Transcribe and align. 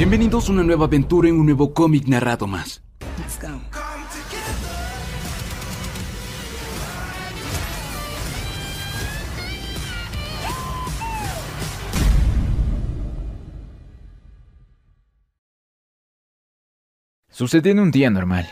Bienvenidos 0.00 0.48
a 0.48 0.52
una 0.52 0.62
nueva 0.62 0.86
aventura 0.86 1.28
en 1.28 1.38
un 1.38 1.44
nuevo 1.44 1.74
cómic 1.74 2.06
narrado 2.06 2.46
más. 2.46 2.82
Let's 3.18 3.38
go. 3.38 3.60
Sucedió 17.28 17.72
en 17.72 17.80
un 17.80 17.90
día 17.90 18.08
normal. 18.08 18.48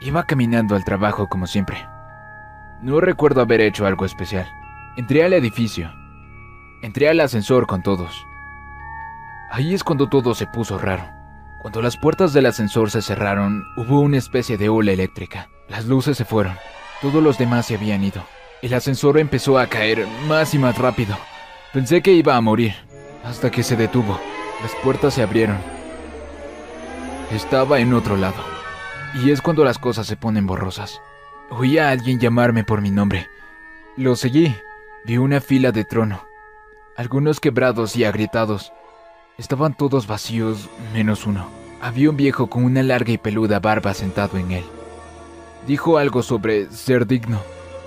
Iba 0.00 0.26
caminando 0.26 0.74
al 0.74 0.84
trabajo 0.84 1.28
como 1.28 1.46
siempre. 1.46 1.76
No 2.82 3.00
recuerdo 3.00 3.40
haber 3.40 3.60
hecho 3.60 3.86
algo 3.86 4.04
especial. 4.04 4.48
Entré 4.96 5.22
al 5.22 5.32
edificio. 5.32 5.92
Entré 6.82 7.08
al 7.08 7.20
ascensor 7.20 7.68
con 7.68 7.84
todos. 7.84 8.26
Ahí 9.50 9.74
es 9.74 9.82
cuando 9.82 10.08
todo 10.08 10.34
se 10.34 10.46
puso 10.46 10.78
raro. 10.78 11.04
Cuando 11.60 11.82
las 11.82 11.96
puertas 11.96 12.32
del 12.32 12.46
ascensor 12.46 12.90
se 12.90 13.02
cerraron, 13.02 13.64
hubo 13.76 14.00
una 14.00 14.16
especie 14.16 14.56
de 14.56 14.68
ola 14.68 14.92
eléctrica. 14.92 15.48
Las 15.68 15.86
luces 15.86 16.16
se 16.16 16.24
fueron. 16.24 16.54
Todos 17.02 17.20
los 17.20 17.36
demás 17.36 17.66
se 17.66 17.74
habían 17.74 18.04
ido. 18.04 18.22
El 18.62 18.74
ascensor 18.74 19.18
empezó 19.18 19.58
a 19.58 19.66
caer 19.66 20.06
más 20.28 20.54
y 20.54 20.58
más 20.58 20.78
rápido. 20.78 21.18
Pensé 21.72 22.00
que 22.00 22.12
iba 22.12 22.36
a 22.36 22.40
morir, 22.40 22.74
hasta 23.24 23.50
que 23.50 23.64
se 23.64 23.74
detuvo. 23.74 24.20
Las 24.62 24.72
puertas 24.76 25.14
se 25.14 25.22
abrieron. 25.22 25.58
Estaba 27.32 27.80
en 27.80 27.92
otro 27.92 28.16
lado. 28.16 28.44
Y 29.14 29.32
es 29.32 29.42
cuando 29.42 29.64
las 29.64 29.78
cosas 29.78 30.06
se 30.06 30.16
ponen 30.16 30.46
borrosas. 30.46 31.02
Oí 31.50 31.76
a 31.78 31.90
alguien 31.90 32.20
llamarme 32.20 32.62
por 32.62 32.80
mi 32.80 32.92
nombre. 32.92 33.28
Lo 33.96 34.14
seguí. 34.14 34.54
Vi 35.04 35.18
una 35.18 35.40
fila 35.40 35.72
de 35.72 35.84
trono. 35.84 36.24
Algunos 36.96 37.40
quebrados 37.40 37.96
y 37.96 38.04
agrietados. 38.04 38.72
Estaban 39.40 39.72
todos 39.74 40.06
vacíos, 40.06 40.68
menos 40.92 41.26
uno. 41.26 41.48
Había 41.80 42.10
un 42.10 42.16
viejo 42.18 42.48
con 42.48 42.62
una 42.62 42.82
larga 42.82 43.12
y 43.12 43.16
peluda 43.16 43.58
barba 43.58 43.94
sentado 43.94 44.36
en 44.36 44.50
él. 44.50 44.64
Dijo 45.66 45.96
algo 45.96 46.22
sobre 46.22 46.70
ser 46.70 47.06
digno. 47.06 47.40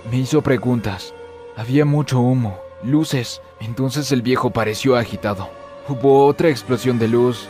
Me 0.09 0.17
hizo 0.17 0.41
preguntas. 0.41 1.13
Había 1.55 1.85
mucho 1.85 2.19
humo, 2.21 2.57
luces. 2.83 3.39
Entonces 3.59 4.11
el 4.11 4.23
viejo 4.23 4.49
pareció 4.49 4.95
agitado. 4.95 5.47
Hubo 5.87 6.25
otra 6.25 6.49
explosión 6.49 6.97
de 6.97 7.07
luz. 7.07 7.47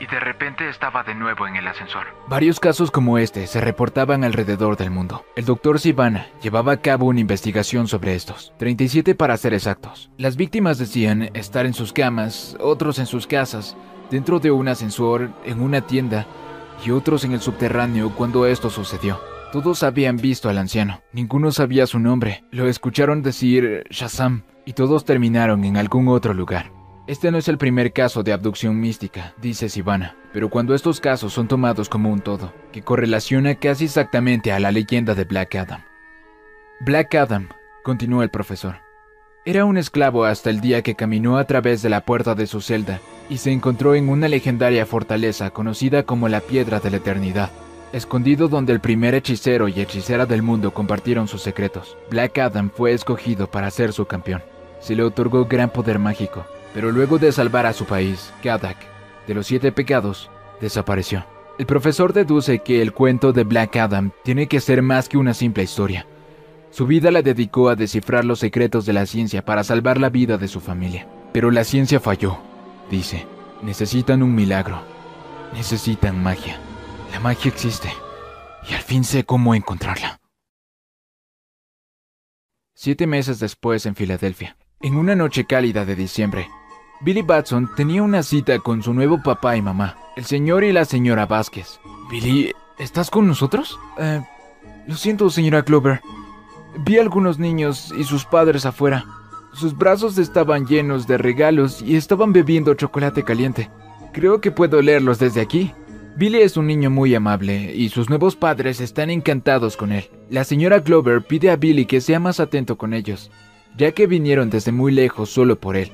Y 0.00 0.06
de 0.06 0.18
repente 0.18 0.68
estaba 0.68 1.02
de 1.02 1.14
nuevo 1.14 1.46
en 1.46 1.56
el 1.56 1.68
ascensor. 1.68 2.06
Varios 2.26 2.58
casos 2.58 2.90
como 2.90 3.18
este 3.18 3.46
se 3.46 3.60
reportaban 3.60 4.24
alrededor 4.24 4.78
del 4.78 4.90
mundo. 4.90 5.26
El 5.36 5.44
doctor 5.44 5.78
Sivana 5.78 6.26
llevaba 6.42 6.72
a 6.72 6.80
cabo 6.80 7.06
una 7.06 7.20
investigación 7.20 7.86
sobre 7.86 8.14
estos, 8.14 8.54
37 8.58 9.14
para 9.14 9.36
ser 9.36 9.52
exactos. 9.52 10.10
Las 10.16 10.36
víctimas 10.36 10.78
decían 10.78 11.30
estar 11.34 11.66
en 11.66 11.74
sus 11.74 11.92
camas, 11.92 12.56
otros 12.60 12.98
en 12.98 13.06
sus 13.06 13.26
casas, 13.26 13.76
dentro 14.10 14.40
de 14.40 14.50
un 14.50 14.68
ascensor, 14.68 15.30
en 15.44 15.60
una 15.60 15.82
tienda, 15.82 16.26
y 16.84 16.90
otros 16.90 17.24
en 17.24 17.32
el 17.32 17.40
subterráneo 17.40 18.10
cuando 18.16 18.46
esto 18.46 18.70
sucedió. 18.70 19.20
Todos 19.52 19.82
habían 19.82 20.16
visto 20.16 20.48
al 20.48 20.58
anciano, 20.58 21.02
ninguno 21.12 21.50
sabía 21.50 21.86
su 21.86 21.98
nombre, 21.98 22.44
lo 22.50 22.68
escucharon 22.68 23.22
decir 23.22 23.84
Shazam, 23.90 24.44
y 24.64 24.74
todos 24.74 25.04
terminaron 25.04 25.64
en 25.64 25.76
algún 25.76 26.08
otro 26.08 26.32
lugar. 26.34 26.70
Este 27.10 27.32
no 27.32 27.38
es 27.38 27.48
el 27.48 27.58
primer 27.58 27.92
caso 27.92 28.22
de 28.22 28.32
abducción 28.32 28.78
mística, 28.78 29.34
dice 29.42 29.68
Sivana, 29.68 30.14
pero 30.32 30.48
cuando 30.48 30.76
estos 30.76 31.00
casos 31.00 31.32
son 31.32 31.48
tomados 31.48 31.88
como 31.88 32.08
un 32.08 32.20
todo, 32.20 32.52
que 32.70 32.82
correlaciona 32.82 33.56
casi 33.56 33.86
exactamente 33.86 34.52
a 34.52 34.60
la 34.60 34.70
leyenda 34.70 35.16
de 35.16 35.24
Black 35.24 35.56
Adam. 35.56 35.82
Black 36.78 37.12
Adam, 37.16 37.48
continuó 37.82 38.22
el 38.22 38.30
profesor, 38.30 38.76
era 39.44 39.64
un 39.64 39.76
esclavo 39.76 40.24
hasta 40.24 40.50
el 40.50 40.60
día 40.60 40.82
que 40.82 40.94
caminó 40.94 41.38
a 41.38 41.48
través 41.48 41.82
de 41.82 41.88
la 41.88 42.04
puerta 42.04 42.36
de 42.36 42.46
su 42.46 42.60
celda 42.60 43.00
y 43.28 43.38
se 43.38 43.50
encontró 43.50 43.96
en 43.96 44.08
una 44.08 44.28
legendaria 44.28 44.86
fortaleza 44.86 45.50
conocida 45.50 46.04
como 46.04 46.28
la 46.28 46.40
Piedra 46.40 46.78
de 46.78 46.92
la 46.92 46.98
Eternidad, 46.98 47.50
escondido 47.92 48.46
donde 48.46 48.72
el 48.72 48.78
primer 48.78 49.16
hechicero 49.16 49.66
y 49.66 49.80
hechicera 49.80 50.26
del 50.26 50.42
mundo 50.42 50.72
compartieron 50.72 51.26
sus 51.26 51.42
secretos. 51.42 51.96
Black 52.08 52.38
Adam 52.38 52.70
fue 52.70 52.92
escogido 52.92 53.50
para 53.50 53.68
ser 53.72 53.92
su 53.92 54.06
campeón. 54.06 54.44
Se 54.78 54.94
le 54.94 55.02
otorgó 55.02 55.46
gran 55.46 55.70
poder 55.70 55.98
mágico, 55.98 56.46
pero 56.74 56.92
luego 56.92 57.18
de 57.18 57.32
salvar 57.32 57.66
a 57.66 57.72
su 57.72 57.84
país, 57.84 58.32
Kadak, 58.42 58.76
de 59.26 59.34
los 59.34 59.46
siete 59.46 59.72
pecados, 59.72 60.30
desapareció. 60.60 61.24
El 61.58 61.66
profesor 61.66 62.12
deduce 62.12 62.60
que 62.60 62.80
el 62.80 62.92
cuento 62.92 63.32
de 63.32 63.44
Black 63.44 63.76
Adam 63.76 64.12
tiene 64.24 64.46
que 64.46 64.60
ser 64.60 64.82
más 64.82 65.08
que 65.08 65.18
una 65.18 65.34
simple 65.34 65.62
historia. 65.62 66.06
Su 66.70 66.86
vida 66.86 67.10
la 67.10 67.22
dedicó 67.22 67.68
a 67.68 67.76
descifrar 67.76 68.24
los 68.24 68.38
secretos 68.38 68.86
de 68.86 68.92
la 68.92 69.04
ciencia 69.04 69.44
para 69.44 69.64
salvar 69.64 69.98
la 69.98 70.08
vida 70.08 70.38
de 70.38 70.48
su 70.48 70.60
familia. 70.60 71.06
Pero 71.32 71.50
la 71.50 71.64
ciencia 71.64 72.00
falló, 72.00 72.38
dice. 72.90 73.26
Necesitan 73.62 74.22
un 74.22 74.34
milagro. 74.34 74.80
Necesitan 75.52 76.22
magia. 76.22 76.58
La 77.12 77.20
magia 77.20 77.50
existe. 77.50 77.90
Y 78.68 78.72
al 78.72 78.80
fin 78.80 79.04
sé 79.04 79.24
cómo 79.24 79.54
encontrarla. 79.54 80.20
Siete 82.72 83.06
meses 83.06 83.38
después 83.38 83.84
en 83.84 83.94
Filadelfia, 83.94 84.56
en 84.80 84.96
una 84.96 85.14
noche 85.14 85.44
cálida 85.44 85.84
de 85.84 85.94
diciembre, 85.94 86.48
Billy 87.02 87.22
Batson 87.22 87.70
tenía 87.74 88.02
una 88.02 88.22
cita 88.22 88.58
con 88.58 88.82
su 88.82 88.92
nuevo 88.92 89.22
papá 89.22 89.56
y 89.56 89.62
mamá, 89.62 89.96
el 90.16 90.26
señor 90.26 90.64
y 90.64 90.72
la 90.72 90.84
señora 90.84 91.24
Vázquez. 91.24 91.80
Billy, 92.10 92.52
¿estás 92.78 93.10
con 93.10 93.26
nosotros? 93.26 93.78
Eh, 93.98 94.20
lo 94.86 94.94
siento, 94.96 95.30
señora 95.30 95.64
Clover. 95.64 96.02
Vi 96.80 96.98
a 96.98 97.00
algunos 97.00 97.38
niños 97.38 97.90
y 97.96 98.04
sus 98.04 98.26
padres 98.26 98.66
afuera. 98.66 99.06
Sus 99.54 99.76
brazos 99.78 100.18
estaban 100.18 100.66
llenos 100.66 101.06
de 101.06 101.16
regalos 101.16 101.80
y 101.80 101.96
estaban 101.96 102.34
bebiendo 102.34 102.74
chocolate 102.74 103.24
caliente. 103.24 103.70
Creo 104.12 104.42
que 104.42 104.50
puedo 104.50 104.82
leerlos 104.82 105.18
desde 105.18 105.40
aquí. 105.40 105.72
Billy 106.16 106.40
es 106.40 106.58
un 106.58 106.66
niño 106.66 106.90
muy 106.90 107.14
amable 107.14 107.74
y 107.74 107.88
sus 107.88 108.10
nuevos 108.10 108.36
padres 108.36 108.78
están 108.78 109.08
encantados 109.08 109.78
con 109.78 109.92
él. 109.92 110.10
La 110.28 110.44
señora 110.44 110.82
Clover 110.82 111.22
pide 111.22 111.50
a 111.50 111.56
Billy 111.56 111.86
que 111.86 112.02
sea 112.02 112.20
más 112.20 112.40
atento 112.40 112.76
con 112.76 112.92
ellos, 112.92 113.30
ya 113.78 113.92
que 113.92 114.06
vinieron 114.06 114.50
desde 114.50 114.70
muy 114.70 114.92
lejos 114.92 115.30
solo 115.30 115.58
por 115.58 115.76
él. 115.76 115.92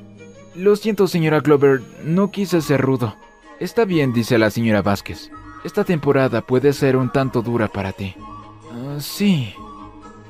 Lo 0.57 0.75
siento, 0.75 1.07
señora 1.07 1.43
Clover, 1.43 1.83
no 2.03 2.31
quise 2.31 2.63
ser 2.63 2.81
rudo. 2.81 3.15
Está 3.61 3.85
bien, 3.85 4.15
dice 4.15 4.39
la 4.39 4.51
señora 4.51 4.81
Vázquez. 4.81 5.31
Esta 5.65 5.85
temporada 5.85 6.41
puede 6.41 6.73
ser 6.73 6.97
un 6.97 7.13
tanto 7.13 7.43
dura 7.43 7.69
para 7.69 7.93
ti. 7.93 8.15
Ah, 8.73 8.97
sí. 8.99 9.53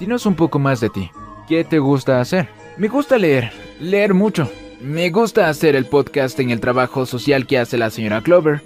Dinos 0.01 0.27
un 0.27 0.35
poco 0.35 0.59
más 0.59 0.81
de 0.81 0.91
ti. 0.91 1.11
¿Qué 1.49 1.63
te 1.63 1.79
gusta 1.79 2.21
hacer? 2.21 2.49
Me 2.77 2.89
gusta 2.89 3.19
leer, 3.19 3.53
leer 3.79 4.15
mucho. 4.15 4.51
Me 4.81 5.11
gusta 5.11 5.49
hacer 5.49 5.77
el 5.77 5.87
podcast 5.87 6.41
en 6.41 6.51
el 6.51 6.61
trabajo 6.61 7.07
social 7.07 7.47
que 7.47 7.59
hace 7.59 7.79
la 7.79 7.91
señora 7.91 8.21
Clover. 8.21 8.63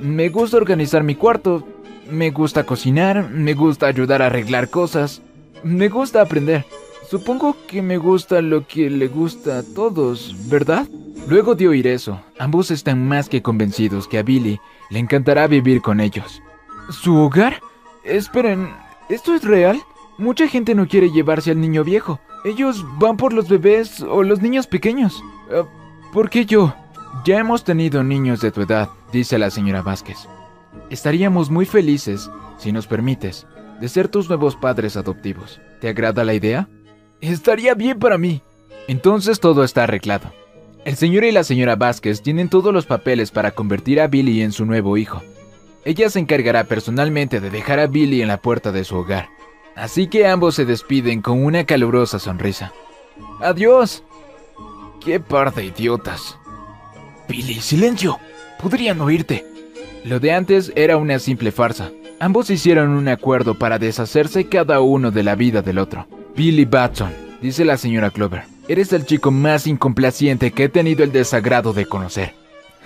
Me 0.00 0.28
gusta 0.28 0.56
organizar 0.56 1.04
mi 1.04 1.14
cuarto. 1.14 1.64
Me 2.10 2.30
gusta 2.30 2.64
cocinar. 2.64 3.30
Me 3.30 3.54
gusta 3.54 3.86
ayudar 3.86 4.22
a 4.22 4.26
arreglar 4.26 4.70
cosas. 4.70 5.22
Me 5.62 5.88
gusta 5.88 6.20
aprender. 6.20 6.64
Supongo 7.08 7.56
que 7.68 7.82
me 7.82 7.98
gusta 7.98 8.42
lo 8.42 8.66
que 8.66 8.90
le 8.90 9.06
gusta 9.06 9.58
a 9.58 9.62
todos, 9.62 10.34
¿verdad? 10.48 10.88
Luego 11.28 11.54
de 11.54 11.68
oír 11.68 11.86
eso, 11.86 12.20
ambos 12.38 12.70
están 12.70 13.06
más 13.06 13.28
que 13.28 13.42
convencidos 13.42 14.08
que 14.08 14.18
a 14.18 14.22
Billy 14.22 14.60
le 14.90 14.98
encantará 14.98 15.46
vivir 15.46 15.82
con 15.82 16.00
ellos. 16.00 16.42
¿Su 16.90 17.16
hogar? 17.16 17.60
Esperen, 18.04 18.70
¿esto 19.08 19.34
es 19.34 19.44
real? 19.44 19.80
Mucha 20.18 20.48
gente 20.48 20.74
no 20.74 20.88
quiere 20.88 21.10
llevarse 21.10 21.50
al 21.52 21.60
niño 21.60 21.84
viejo. 21.84 22.20
Ellos 22.44 22.84
van 22.98 23.16
por 23.16 23.32
los 23.32 23.48
bebés 23.48 24.00
o 24.00 24.22
los 24.22 24.40
niños 24.40 24.66
pequeños. 24.66 25.22
Uh, 25.50 25.64
¿Por 26.12 26.30
qué 26.30 26.44
yo? 26.44 26.74
Ya 27.24 27.38
hemos 27.38 27.64
tenido 27.64 28.02
niños 28.02 28.40
de 28.40 28.50
tu 28.50 28.62
edad, 28.62 28.88
dice 29.12 29.38
la 29.38 29.50
señora 29.50 29.82
Vázquez. 29.82 30.28
Estaríamos 30.90 31.50
muy 31.50 31.66
felices, 31.66 32.30
si 32.58 32.72
nos 32.72 32.86
permites, 32.86 33.46
de 33.80 33.88
ser 33.88 34.08
tus 34.08 34.28
nuevos 34.28 34.56
padres 34.56 34.96
adoptivos. 34.96 35.60
¿Te 35.80 35.88
agrada 35.88 36.24
la 36.24 36.34
idea? 36.34 36.68
Estaría 37.20 37.74
bien 37.74 37.98
para 37.98 38.18
mí. 38.18 38.42
Entonces 38.88 39.40
todo 39.40 39.64
está 39.64 39.84
arreglado. 39.84 40.32
El 40.84 40.96
señor 40.96 41.24
y 41.24 41.32
la 41.32 41.42
señora 41.42 41.74
Vázquez 41.74 42.22
tienen 42.22 42.48
todos 42.48 42.72
los 42.72 42.86
papeles 42.86 43.30
para 43.30 43.50
convertir 43.50 44.00
a 44.00 44.06
Billy 44.06 44.42
en 44.42 44.52
su 44.52 44.64
nuevo 44.64 44.96
hijo. 44.96 45.22
Ella 45.84 46.10
se 46.10 46.20
encargará 46.20 46.64
personalmente 46.64 47.40
de 47.40 47.50
dejar 47.50 47.80
a 47.80 47.86
Billy 47.86 48.22
en 48.22 48.28
la 48.28 48.36
puerta 48.36 48.70
de 48.70 48.84
su 48.84 48.96
hogar. 48.96 49.28
Así 49.74 50.06
que 50.06 50.26
ambos 50.26 50.54
se 50.54 50.64
despiden 50.64 51.22
con 51.22 51.44
una 51.44 51.64
calurosa 51.64 52.18
sonrisa. 52.18 52.72
¡Adiós! 53.40 54.02
¡Qué 55.04 55.20
par 55.20 55.54
de 55.54 55.66
idiotas! 55.66 56.38
Billy, 57.28 57.54
silencio. 57.54 58.18
Podrían 58.60 59.00
oírte. 59.00 59.44
Lo 60.04 60.20
de 60.20 60.32
antes 60.32 60.72
era 60.76 60.96
una 60.96 61.18
simple 61.18 61.50
farsa. 61.50 61.90
Ambos 62.18 62.48
hicieron 62.48 62.90
un 62.90 63.08
acuerdo 63.08 63.58
para 63.58 63.78
deshacerse 63.78 64.46
cada 64.46 64.80
uno 64.80 65.10
de 65.10 65.22
la 65.22 65.34
vida 65.34 65.60
del 65.60 65.78
otro. 65.78 66.06
Billy 66.34 66.64
Batson, 66.64 67.12
dice 67.42 67.64
la 67.64 67.76
señora 67.76 68.10
Clover. 68.10 68.44
Eres 68.68 68.92
el 68.94 69.04
chico 69.04 69.30
más 69.30 69.66
incomplaciente 69.66 70.50
que 70.50 70.64
he 70.64 70.68
tenido 70.70 71.04
el 71.04 71.12
desagrado 71.12 71.74
de 71.74 71.84
conocer. 71.84 72.34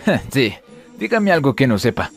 sí, 0.32 0.54
dígame 0.98 1.30
algo 1.30 1.54
que 1.54 1.68
no 1.68 1.78
sepa. 1.78 2.10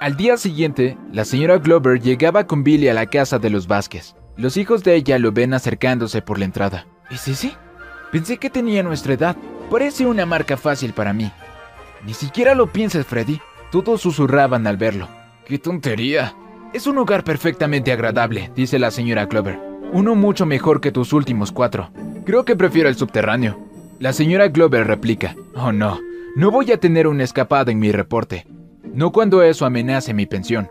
Al 0.00 0.16
día 0.16 0.36
siguiente, 0.36 0.96
la 1.12 1.24
señora 1.24 1.58
Glover 1.58 2.00
llegaba 2.00 2.46
con 2.46 2.64
Billy 2.64 2.88
a 2.88 2.94
la 2.94 3.06
casa 3.06 3.38
de 3.38 3.50
los 3.50 3.66
Vázquez. 3.68 4.14
Los 4.36 4.56
hijos 4.56 4.82
de 4.82 4.94
ella 4.94 5.18
lo 5.18 5.32
ven 5.32 5.54
acercándose 5.54 6.22
por 6.22 6.38
la 6.38 6.44
entrada. 6.44 6.86
¿Es 7.10 7.26
ese? 7.28 7.52
Pensé 8.10 8.36
que 8.38 8.50
tenía 8.50 8.82
nuestra 8.82 9.14
edad. 9.14 9.36
Parece 9.70 10.06
una 10.06 10.26
marca 10.26 10.56
fácil 10.56 10.92
para 10.92 11.12
mí. 11.12 11.30
Ni 12.04 12.14
siquiera 12.14 12.54
lo 12.54 12.72
pienses, 12.72 13.06
Freddy. 13.06 13.40
Todos 13.72 14.00
susurraban 14.00 14.66
al 14.66 14.76
verlo. 14.76 15.08
¡Qué 15.48 15.58
tontería! 15.58 16.34
Es 16.74 16.86
un 16.86 16.98
hogar 16.98 17.24
perfectamente 17.24 17.90
agradable, 17.90 18.50
dice 18.54 18.78
la 18.78 18.90
señora 18.90 19.26
Clover. 19.28 19.58
Uno 19.94 20.14
mucho 20.14 20.44
mejor 20.44 20.82
que 20.82 20.92
tus 20.92 21.14
últimos 21.14 21.52
cuatro. 21.52 21.88
Creo 22.26 22.44
que 22.44 22.54
prefiero 22.54 22.90
el 22.90 22.96
subterráneo. 22.96 23.58
La 23.98 24.12
señora 24.12 24.48
Glover 24.48 24.86
replica. 24.86 25.36
Oh 25.54 25.72
no, 25.72 26.00
no 26.36 26.50
voy 26.50 26.70
a 26.70 26.76
tener 26.78 27.06
una 27.06 27.24
escapada 27.24 27.72
en 27.72 27.78
mi 27.78 27.92
reporte. 27.92 28.46
No 28.92 29.10
cuando 29.10 29.42
eso 29.42 29.64
amenace 29.64 30.12
mi 30.12 30.26
pensión. 30.26 30.70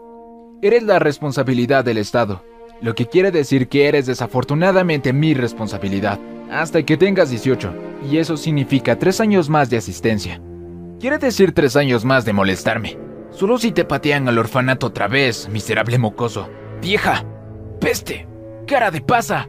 Eres 0.61 0.83
la 0.83 0.99
responsabilidad 0.99 1.83
del 1.83 1.97
Estado, 1.97 2.43
lo 2.79 2.93
que 2.93 3.07
quiere 3.07 3.31
decir 3.31 3.69
que 3.69 3.87
eres 3.87 4.05
desafortunadamente 4.05 5.11
mi 5.11 5.33
responsabilidad, 5.33 6.19
hasta 6.51 6.83
que 6.83 6.97
tengas 6.97 7.31
18, 7.31 7.73
y 8.11 8.17
eso 8.17 8.37
significa 8.37 8.99
tres 8.99 9.21
años 9.21 9.49
más 9.49 9.71
de 9.71 9.77
asistencia. 9.77 10.39
Quiere 10.99 11.17
decir 11.17 11.51
tres 11.53 11.75
años 11.75 12.05
más 12.05 12.25
de 12.25 12.33
molestarme. 12.33 13.06
Solo 13.37 13.59
si 13.59 13.71
te 13.71 13.85
patean 13.85 14.27
al 14.27 14.39
orfanato 14.39 14.87
otra 14.87 15.07
vez, 15.07 15.47
miserable 15.49 15.99
mocoso. 15.99 16.49
¡Vieja! 16.81 17.23
¡Peste! 17.79 18.27
¡Cara 18.65 18.89
de 18.89 18.99
pasa! 18.99 19.47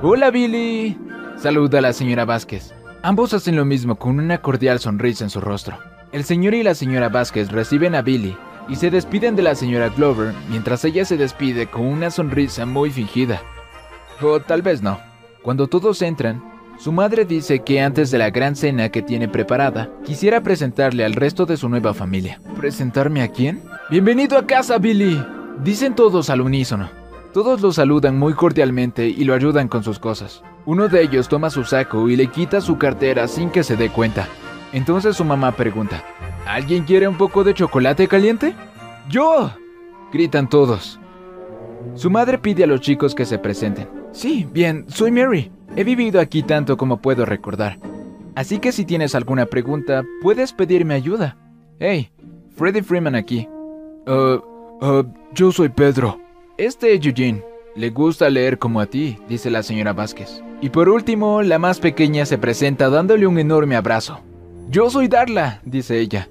Hola, 0.00 0.30
Billy. 0.30 0.96
Saluda 1.36 1.80
a 1.80 1.82
la 1.82 1.92
señora 1.92 2.24
Vázquez. 2.24 2.72
Ambos 3.02 3.34
hacen 3.34 3.56
lo 3.56 3.66
mismo 3.66 3.96
con 3.96 4.18
una 4.18 4.40
cordial 4.40 4.78
sonrisa 4.78 5.24
en 5.24 5.28
su 5.28 5.42
rostro. 5.42 5.76
El 6.12 6.24
señor 6.24 6.54
y 6.54 6.62
la 6.62 6.74
señora 6.74 7.10
Vázquez 7.10 7.52
reciben 7.52 7.94
a 7.94 8.00
Billy 8.00 8.34
y 8.70 8.76
se 8.76 8.90
despiden 8.90 9.36
de 9.36 9.42
la 9.42 9.54
señora 9.54 9.90
Glover 9.90 10.32
mientras 10.48 10.82
ella 10.86 11.04
se 11.04 11.18
despide 11.18 11.66
con 11.66 11.82
una 11.84 12.10
sonrisa 12.10 12.64
muy 12.64 12.90
fingida. 12.90 13.42
O 14.22 14.40
tal 14.40 14.62
vez 14.62 14.80
no. 14.80 14.98
Cuando 15.42 15.66
todos 15.66 16.00
entran, 16.00 16.42
su 16.78 16.92
madre 16.92 17.24
dice 17.24 17.60
que 17.60 17.80
antes 17.80 18.10
de 18.10 18.18
la 18.18 18.30
gran 18.30 18.54
cena 18.54 18.88
que 18.88 19.02
tiene 19.02 19.28
preparada, 19.28 19.90
quisiera 20.04 20.42
presentarle 20.42 21.04
al 21.04 21.14
resto 21.14 21.44
de 21.44 21.56
su 21.56 21.68
nueva 21.68 21.92
familia. 21.92 22.40
¿Presentarme 22.56 23.22
a 23.22 23.28
quién? 23.28 23.62
Bienvenido 23.90 24.38
a 24.38 24.46
casa, 24.46 24.78
Billy. 24.78 25.20
Dicen 25.64 25.94
todos 25.96 26.30
al 26.30 26.40
unísono. 26.40 26.88
Todos 27.34 27.60
lo 27.60 27.72
saludan 27.72 28.16
muy 28.16 28.32
cordialmente 28.34 29.08
y 29.08 29.24
lo 29.24 29.34
ayudan 29.34 29.68
con 29.68 29.82
sus 29.82 29.98
cosas. 29.98 30.42
Uno 30.66 30.88
de 30.88 31.02
ellos 31.02 31.28
toma 31.28 31.50
su 31.50 31.64
saco 31.64 32.08
y 32.08 32.16
le 32.16 32.28
quita 32.28 32.60
su 32.60 32.78
cartera 32.78 33.26
sin 33.26 33.50
que 33.50 33.64
se 33.64 33.76
dé 33.76 33.90
cuenta. 33.90 34.28
Entonces 34.72 35.16
su 35.16 35.24
mamá 35.24 35.52
pregunta, 35.52 36.04
¿Alguien 36.46 36.84
quiere 36.84 37.06
un 37.06 37.18
poco 37.18 37.44
de 37.44 37.54
chocolate 37.54 38.08
caliente? 38.08 38.54
¡Yo! 39.10 39.50
gritan 40.12 40.48
todos. 40.48 40.98
Su 41.94 42.08
madre 42.10 42.38
pide 42.38 42.64
a 42.64 42.66
los 42.66 42.80
chicos 42.80 43.14
que 43.14 43.26
se 43.26 43.38
presenten. 43.38 43.88
Sí, 44.12 44.48
bien, 44.50 44.86
soy 44.88 45.10
Mary. 45.10 45.52
He 45.78 45.84
vivido 45.84 46.18
aquí 46.20 46.42
tanto 46.42 46.76
como 46.76 47.00
puedo 47.00 47.24
recordar. 47.24 47.78
Así 48.34 48.58
que 48.58 48.72
si 48.72 48.84
tienes 48.84 49.14
alguna 49.14 49.46
pregunta, 49.46 50.04
puedes 50.20 50.52
pedirme 50.52 50.94
ayuda. 50.94 51.36
Hey, 51.78 52.10
Freddy 52.56 52.82
Freeman 52.82 53.14
aquí. 53.14 53.48
Uh, 54.04 54.40
uh, 54.84 55.04
yo 55.32 55.52
soy 55.52 55.68
Pedro. 55.68 56.20
Este 56.56 56.94
es 56.94 57.06
Eugene. 57.06 57.44
Le 57.76 57.90
gusta 57.90 58.28
leer 58.28 58.58
como 58.58 58.80
a 58.80 58.86
ti, 58.86 59.18
dice 59.28 59.50
la 59.50 59.62
señora 59.62 59.92
Vázquez. 59.92 60.42
Y 60.60 60.70
por 60.70 60.88
último, 60.88 61.42
la 61.42 61.60
más 61.60 61.78
pequeña 61.78 62.26
se 62.26 62.38
presenta 62.38 62.90
dándole 62.90 63.28
un 63.28 63.38
enorme 63.38 63.76
abrazo. 63.76 64.18
Yo 64.68 64.90
soy 64.90 65.06
Darla, 65.06 65.62
dice 65.64 66.00
ella. 66.00 66.28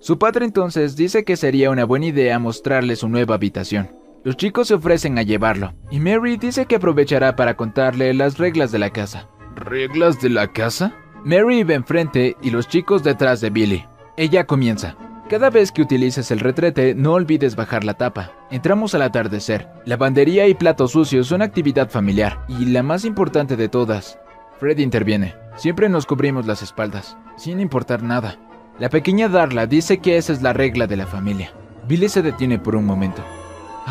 Su 0.00 0.18
padre 0.18 0.46
entonces 0.46 0.96
dice 0.96 1.22
que 1.22 1.36
sería 1.36 1.70
una 1.70 1.84
buena 1.84 2.06
idea 2.06 2.40
mostrarle 2.40 2.96
su 2.96 3.08
nueva 3.08 3.36
habitación. 3.36 3.99
Los 4.22 4.36
chicos 4.36 4.68
se 4.68 4.74
ofrecen 4.74 5.16
a 5.16 5.22
llevarlo, 5.22 5.72
y 5.90 5.98
Mary 5.98 6.36
dice 6.36 6.66
que 6.66 6.76
aprovechará 6.76 7.36
para 7.36 7.54
contarle 7.54 8.12
las 8.12 8.36
reglas 8.36 8.70
de 8.70 8.78
la 8.78 8.90
casa. 8.90 9.28
¿Reglas 9.56 10.20
de 10.20 10.28
la 10.28 10.48
casa? 10.48 10.94
Mary 11.24 11.62
va 11.62 11.72
enfrente 11.72 12.36
y 12.42 12.50
los 12.50 12.68
chicos 12.68 13.02
detrás 13.02 13.40
de 13.40 13.48
Billy. 13.48 13.86
Ella 14.18 14.44
comienza. 14.44 14.96
Cada 15.30 15.48
vez 15.48 15.72
que 15.72 15.80
utilices 15.80 16.30
el 16.30 16.40
retrete, 16.40 16.94
no 16.94 17.12
olvides 17.14 17.56
bajar 17.56 17.82
la 17.84 17.94
tapa. 17.94 18.32
Entramos 18.50 18.94
al 18.94 19.02
atardecer. 19.02 19.68
Lavandería 19.86 20.46
y 20.48 20.54
platos 20.54 20.92
sucios 20.92 21.28
son 21.28 21.40
actividad 21.40 21.88
familiar, 21.88 22.44
y 22.46 22.66
la 22.66 22.82
más 22.82 23.06
importante 23.06 23.56
de 23.56 23.70
todas. 23.70 24.18
Freddy 24.58 24.82
interviene. 24.82 25.34
Siempre 25.56 25.88
nos 25.88 26.04
cubrimos 26.04 26.46
las 26.46 26.60
espaldas, 26.60 27.16
sin 27.36 27.58
importar 27.58 28.02
nada. 28.02 28.38
La 28.78 28.90
pequeña 28.90 29.28
Darla 29.28 29.66
dice 29.66 29.98
que 29.98 30.18
esa 30.18 30.34
es 30.34 30.42
la 30.42 30.52
regla 30.52 30.86
de 30.86 30.96
la 30.98 31.06
familia. 31.06 31.52
Billy 31.88 32.10
se 32.10 32.20
detiene 32.20 32.58
por 32.58 32.76
un 32.76 32.84
momento. 32.84 33.24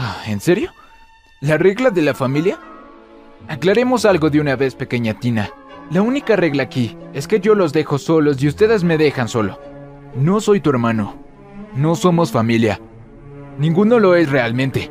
Ah, 0.01 0.24
¿En 0.28 0.40
serio? 0.40 0.72
¿La 1.42 1.57
regla 1.57 1.90
de 1.90 2.01
la 2.01 2.13
familia? 2.13 2.57
Aclaremos 3.50 4.06
algo 4.06 4.30
de 4.30 4.40
una 4.40 4.56
vez, 4.56 4.74
pequeña 4.74 5.19
Tina. 5.19 5.50
La 5.92 6.01
única 6.01 6.38
regla 6.38 6.63
aquí 6.63 6.96
es 7.12 7.28
que 7.28 7.42
yo 7.42 7.54
los 7.54 7.74
dejo 7.74 7.98
solos 7.98 8.42
y 8.42 8.48
ustedes 8.48 8.86
me 8.86 8.98
dejan 8.98 9.28
solo. 9.28 9.60
No 10.16 10.40
soy 10.40 10.62
tu 10.62 10.69
hermano. 10.69 11.18
No 11.75 11.96
somos 11.96 12.31
familia. 12.31 12.80
Ninguno 13.57 14.00
lo 14.00 14.16
es 14.16 14.31
realmente. 14.31 14.90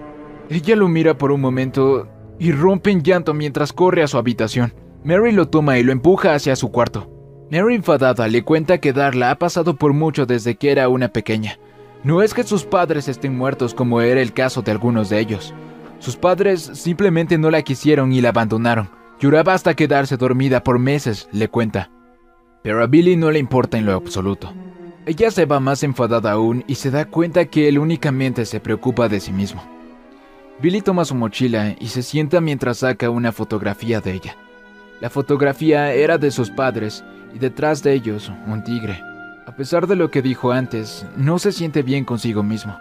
Ella 0.50 0.76
lo 0.76 0.88
mira 0.88 1.16
por 1.16 1.32
un 1.32 1.40
momento 1.40 2.06
y 2.38 2.52
rompe 2.52 2.90
en 2.90 3.02
llanto 3.02 3.32
mientras 3.32 3.72
corre 3.72 4.02
a 4.02 4.08
su 4.08 4.18
habitación. 4.18 4.74
Mary 5.04 5.32
lo 5.32 5.48
toma 5.48 5.78
y 5.78 5.84
lo 5.84 5.92
empuja 5.92 6.34
hacia 6.34 6.54
su 6.54 6.70
cuarto. 6.70 7.10
Mary 7.50 7.76
enfadada 7.76 8.28
le 8.28 8.44
cuenta 8.44 8.76
que 8.76 8.92
Darla 8.92 9.30
ha 9.30 9.38
pasado 9.38 9.76
por 9.76 9.94
mucho 9.94 10.26
desde 10.26 10.56
que 10.56 10.70
era 10.70 10.90
una 10.90 11.08
pequeña. 11.08 11.58
No 12.04 12.22
es 12.22 12.32
que 12.32 12.44
sus 12.44 12.64
padres 12.64 13.08
estén 13.08 13.36
muertos 13.36 13.74
como 13.74 14.00
era 14.00 14.20
el 14.20 14.32
caso 14.32 14.62
de 14.62 14.70
algunos 14.70 15.08
de 15.08 15.18
ellos. 15.18 15.52
Sus 15.98 16.16
padres 16.16 16.70
simplemente 16.74 17.38
no 17.38 17.50
la 17.50 17.62
quisieron 17.62 18.12
y 18.12 18.20
la 18.20 18.28
abandonaron. 18.28 18.90
Lloraba 19.18 19.54
hasta 19.54 19.74
quedarse 19.74 20.16
dormida 20.16 20.62
por 20.62 20.78
meses, 20.78 21.28
le 21.32 21.48
cuenta. 21.48 21.90
Pero 22.62 22.82
a 22.82 22.86
Billy 22.86 23.16
no 23.16 23.32
le 23.32 23.40
importa 23.40 23.78
en 23.78 23.86
lo 23.86 23.94
absoluto. 23.94 24.52
Ella 25.06 25.30
se 25.30 25.44
va 25.44 25.58
más 25.58 25.82
enfadada 25.82 26.32
aún 26.32 26.64
y 26.68 26.76
se 26.76 26.90
da 26.90 27.06
cuenta 27.06 27.46
que 27.46 27.68
él 27.68 27.78
únicamente 27.78 28.44
se 28.44 28.60
preocupa 28.60 29.08
de 29.08 29.18
sí 29.18 29.32
mismo. 29.32 29.62
Billy 30.60 30.82
toma 30.82 31.04
su 31.04 31.14
mochila 31.14 31.74
y 31.80 31.88
se 31.88 32.02
sienta 32.02 32.40
mientras 32.40 32.78
saca 32.78 33.10
una 33.10 33.32
fotografía 33.32 34.00
de 34.00 34.12
ella. 34.12 34.36
La 35.00 35.10
fotografía 35.10 35.92
era 35.94 36.18
de 36.18 36.30
sus 36.30 36.50
padres 36.50 37.04
y 37.34 37.38
detrás 37.38 37.82
de 37.82 37.94
ellos 37.94 38.30
un 38.46 38.62
tigre. 38.62 39.00
Pesar 39.58 39.88
de 39.88 39.96
lo 39.96 40.12
que 40.12 40.22
dijo 40.22 40.52
antes, 40.52 41.04
no 41.16 41.40
se 41.40 41.50
siente 41.50 41.82
bien 41.82 42.04
consigo 42.04 42.44
mismo. 42.44 42.78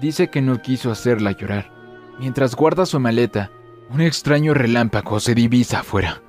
Dice 0.00 0.30
que 0.30 0.40
no 0.40 0.62
quiso 0.62 0.90
hacerla 0.90 1.32
llorar. 1.32 1.70
Mientras 2.18 2.56
guarda 2.56 2.86
su 2.86 2.98
maleta, 2.98 3.50
un 3.90 4.00
extraño 4.00 4.54
relámpago 4.54 5.20
se 5.20 5.34
divisa 5.34 5.80
afuera. 5.80 6.22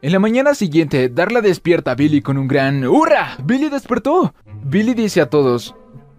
En 0.00 0.12
la 0.12 0.20
mañana 0.20 0.54
siguiente, 0.54 1.10
Darla 1.10 1.42
despierta 1.42 1.90
a 1.90 1.94
Billy 1.94 2.22
con 2.22 2.38
un 2.38 2.48
gran 2.48 2.82
¡Hurra! 2.86 3.36
¡Billy 3.44 3.68
despertó! 3.68 4.32
Billy 4.62 4.94
dice 4.94 5.20
a 5.20 5.28
todos, 5.28 5.74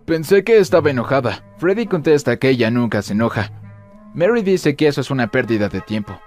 pensé 0.05 0.43
que 0.43 0.59
estaba 0.59 0.91
enojada. 0.91 1.43
Freddy 1.57 1.87
contesta 1.87 2.37
que 2.37 2.49
ella 2.49 2.69
nunca 2.69 3.01
se 3.01 3.13
enoja. 3.13 3.51
Mary 4.13 4.43
dice 4.43 4.75
que 4.75 4.87
eso 4.87 5.01
es 5.01 5.09
una 5.09 5.31
pérdida 5.31 5.69
de 5.69 5.81
tiempo. 5.81 6.19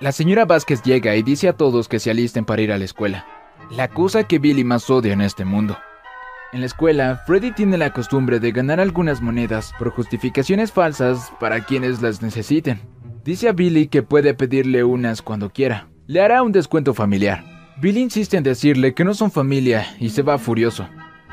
La 0.00 0.10
señora 0.10 0.46
Vázquez 0.46 0.82
llega 0.82 1.14
y 1.16 1.22
dice 1.22 1.48
a 1.48 1.52
todos 1.52 1.86
que 1.86 1.98
se 1.98 2.10
alisten 2.10 2.46
para 2.46 2.62
ir 2.62 2.72
a 2.72 2.78
la 2.78 2.86
escuela. 2.86 3.37
La 3.70 3.88
cosa 3.88 4.24
que 4.24 4.38
Billy 4.38 4.64
más 4.64 4.88
odia 4.90 5.12
en 5.12 5.20
este 5.20 5.44
mundo. 5.44 5.78
En 6.52 6.60
la 6.60 6.66
escuela, 6.66 7.22
Freddy 7.26 7.52
tiene 7.52 7.76
la 7.76 7.92
costumbre 7.92 8.40
de 8.40 8.52
ganar 8.52 8.80
algunas 8.80 9.20
monedas 9.20 9.74
por 9.78 9.90
justificaciones 9.90 10.72
falsas 10.72 11.32
para 11.38 11.64
quienes 11.64 12.00
las 12.00 12.22
necesiten. 12.22 12.80
Dice 13.24 13.48
a 13.48 13.52
Billy 13.52 13.88
que 13.88 14.02
puede 14.02 14.32
pedirle 14.32 14.84
unas 14.84 15.20
cuando 15.20 15.50
quiera 15.50 15.88
le 16.08 16.22
hará 16.22 16.42
un 16.42 16.52
descuento 16.52 16.94
familiar. 16.94 17.44
Billy 17.80 18.00
insiste 18.00 18.38
en 18.38 18.42
decirle 18.42 18.94
que 18.94 19.04
no 19.04 19.12
son 19.12 19.30
familia 19.30 19.86
y 20.00 20.08
se 20.08 20.22
va 20.22 20.38
furioso. 20.38 20.88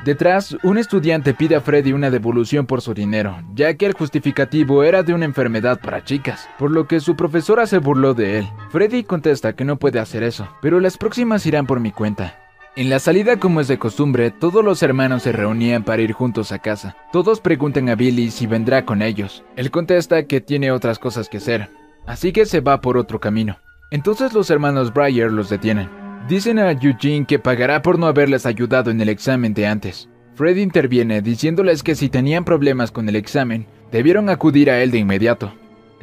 Detrás, 0.06 0.56
un 0.62 0.78
estudiante 0.78 1.34
pide 1.34 1.56
a 1.56 1.62
Freddy 1.62 1.92
una 1.92 2.12
devolución 2.12 2.68
por 2.68 2.82
su 2.82 2.94
dinero, 2.94 3.42
ya 3.56 3.74
que 3.74 3.88
el 3.88 3.94
justificativo 3.94 4.84
era 4.84 5.02
de 5.02 5.16
una 5.16 5.26
enfermedad 5.26 5.80
para 5.82 6.04
chicas, 6.04 6.48
por 6.60 6.70
lo 6.70 6.88
que 6.88 7.00
su 7.00 7.16
profesora 7.16 7.66
se 7.66 7.80
burló 7.80 8.14
de 8.14 8.38
él. 8.38 8.48
Freddy 8.70 9.04
contesta 9.04 9.54
que 9.56 9.66
no 9.66 9.78
puede 9.78 9.98
hacer 9.98 10.22
eso, 10.22 10.48
pero 10.62 10.80
las 10.80 11.00
próximas 11.00 11.44
irán 11.48 11.66
por 11.66 11.80
mi 11.80 11.92
cuenta. 11.92 12.38
En 12.76 12.92
la 12.92 13.00
salida, 13.00 13.40
como 13.40 13.62
es 13.62 13.68
de 13.68 13.80
costumbre, 13.80 14.30
todos 14.30 14.64
los 14.64 14.84
hermanos 14.84 15.24
se 15.24 15.32
reunían 15.32 15.84
para 15.84 16.04
ir 16.04 16.12
juntos 16.12 16.52
a 16.52 16.60
casa. 16.60 16.96
Todos 17.12 17.42
preguntan 17.42 17.90
a 17.90 17.96
Billy 17.96 18.30
si 18.30 18.46
vendrá 18.46 18.86
con 18.86 19.02
ellos. 19.02 19.44
Él 19.56 19.72
contesta 19.72 20.28
que 20.28 20.40
tiene 20.40 20.70
otras 20.70 21.00
cosas 21.00 21.30
que 21.30 21.38
hacer, 21.38 21.72
así 22.06 22.32
que 22.32 22.46
se 22.46 22.62
va 22.62 22.80
por 22.80 22.98
otro 22.98 23.20
camino. 23.20 23.58
Entonces 23.90 24.34
los 24.34 24.52
hermanos 24.52 24.94
Breyer 24.94 25.32
los 25.32 25.50
detienen. 25.50 26.05
Dicen 26.28 26.58
a 26.58 26.72
Eugene 26.72 27.28
que 27.28 27.38
pagará 27.38 27.84
por 27.84 28.00
no 28.00 28.08
haberles 28.08 28.48
ayudado 28.48 28.90
en 28.90 29.00
el 29.00 29.10
examen 29.10 29.54
de 29.54 29.68
antes. 29.68 30.10
Fred 30.34 30.58
interviene 30.58 31.22
diciéndoles 31.22 31.84
que 31.84 31.94
si 31.94 32.10
tenían 32.10 32.44
problemas 32.44 32.92
con 32.92 33.08
el 33.08 33.16
examen, 33.16 33.68
debieron 33.92 34.30
acudir 34.30 34.72
a 34.72 34.82
él 34.82 34.90
de 34.90 34.98
inmediato, 34.98 35.54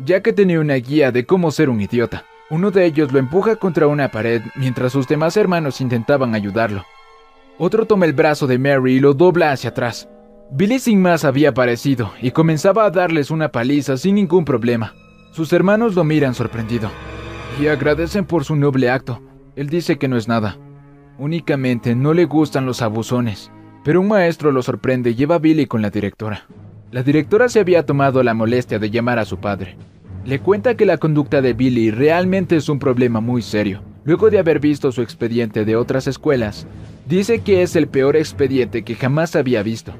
ya 0.05 0.23
que 0.23 0.33
tenía 0.33 0.61
una 0.61 0.75
guía 0.76 1.11
de 1.11 1.26
cómo 1.26 1.50
ser 1.50 1.69
un 1.69 1.81
idiota. 1.81 2.25
Uno 2.50 2.71
de 2.71 2.85
ellos 2.85 3.12
lo 3.12 3.19
empuja 3.19 3.57
contra 3.57 3.88
una 3.88 4.12
pared 4.12 4.43
mientras 4.55 4.93
sus 4.93 5.09
demás 5.09 5.37
hermanos 5.37 5.81
intentaban 5.81 6.37
ayudarlo. 6.37 6.85
Otro 7.59 7.87
toma 7.87 8.07
el 8.07 8.12
brazo 8.12 8.47
de 8.47 8.61
Mary 8.61 8.95
y 8.95 9.00
lo 9.00 9.14
dobla 9.14 9.50
hacia 9.50 9.71
atrás. 9.71 10.09
Billy 10.52 10.79
sin 10.79 11.02
más 11.02 11.25
había 11.25 11.49
aparecido 11.49 12.12
y 12.23 12.31
comenzaba 12.31 12.85
a 12.85 12.91
darles 12.91 13.33
una 13.33 13.50
paliza 13.50 13.97
sin 13.97 14.14
ningún 14.14 14.45
problema. 14.45 14.95
Sus 15.33 15.52
hermanos 15.52 15.97
lo 15.97 16.05
miran 16.05 16.35
sorprendido 16.35 16.91
y 17.61 17.67
agradecen 17.67 18.25
por 18.25 18.45
su 18.45 18.55
noble 18.55 18.88
acto. 18.88 19.21
Él 19.54 19.68
dice 19.68 19.99
que 19.99 20.09
no 20.09 20.16
es 20.16 20.28
nada. 20.28 20.56
Únicamente 21.18 21.94
no 21.94 22.14
le 22.14 22.25
gustan 22.25 22.64
los 22.64 22.80
abusones, 22.80 23.50
pero 23.85 24.00
un 24.00 24.09
maestro 24.09 24.50
lo 24.50 24.62
sorprende 24.62 25.11
y 25.11 25.14
lleva 25.14 25.35
a 25.35 25.38
Billy 25.38 25.66
con 25.66 25.82
la 25.82 25.90
directora. 25.90 26.47
La 26.90 27.02
directora 27.02 27.49
se 27.49 27.61
había 27.61 27.85
tomado 27.85 28.23
la 28.23 28.35
molestia 28.35 28.78
de 28.78 28.90
llamar 28.90 29.18
a 29.18 29.25
su 29.25 29.38
padre. 29.38 29.76
Le 30.25 30.38
cuenta 30.38 30.76
que 30.76 30.87
la 30.87 30.99
conducta 30.99 31.42
de 31.42 31.52
Billy 31.52 31.90
realmente 31.90 32.56
es 32.56 32.68
un 32.68 32.78
problema 32.78 33.21
muy 33.21 33.42
serio. 33.42 33.82
Luego 34.04 34.30
de 34.30 34.38
haber 34.38 34.59
visto 34.59 34.90
su 34.90 35.02
expediente 35.02 35.64
de 35.64 35.76
otras 35.76 36.06
escuelas, 36.06 36.66
dice 37.09 37.40
que 37.40 37.62
es 37.62 37.76
el 37.76 37.88
peor 37.88 38.16
expediente 38.16 38.82
que 38.82 38.94
jamás 38.94 39.37
había 39.37 39.62
visto. 39.62 39.92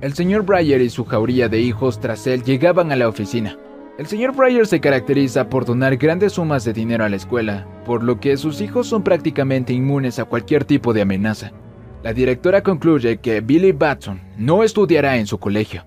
El 0.00 0.14
señor 0.14 0.44
Breyer 0.44 0.80
y 0.80 0.88
su 0.88 1.04
jauría 1.04 1.48
de 1.48 1.60
hijos 1.60 2.00
tras 2.00 2.26
él 2.26 2.42
llegaban 2.42 2.92
a 2.92 2.96
la 2.96 3.08
oficina. 3.08 3.58
El 4.00 4.06
señor 4.06 4.34
Breyer 4.34 4.66
se 4.66 4.80
caracteriza 4.80 5.50
por 5.50 5.66
donar 5.66 5.98
grandes 5.98 6.32
sumas 6.32 6.64
de 6.64 6.72
dinero 6.72 7.04
a 7.04 7.10
la 7.10 7.16
escuela, 7.16 7.66
por 7.84 8.02
lo 8.02 8.18
que 8.18 8.38
sus 8.38 8.62
hijos 8.62 8.86
son 8.86 9.02
prácticamente 9.02 9.74
inmunes 9.74 10.18
a 10.18 10.24
cualquier 10.24 10.64
tipo 10.64 10.94
de 10.94 11.02
amenaza. 11.02 11.52
La 12.02 12.14
directora 12.14 12.62
concluye 12.62 13.18
que 13.18 13.42
Billy 13.42 13.72
Batson 13.72 14.22
no 14.38 14.62
estudiará 14.62 15.18
en 15.18 15.26
su 15.26 15.36
colegio. 15.36 15.84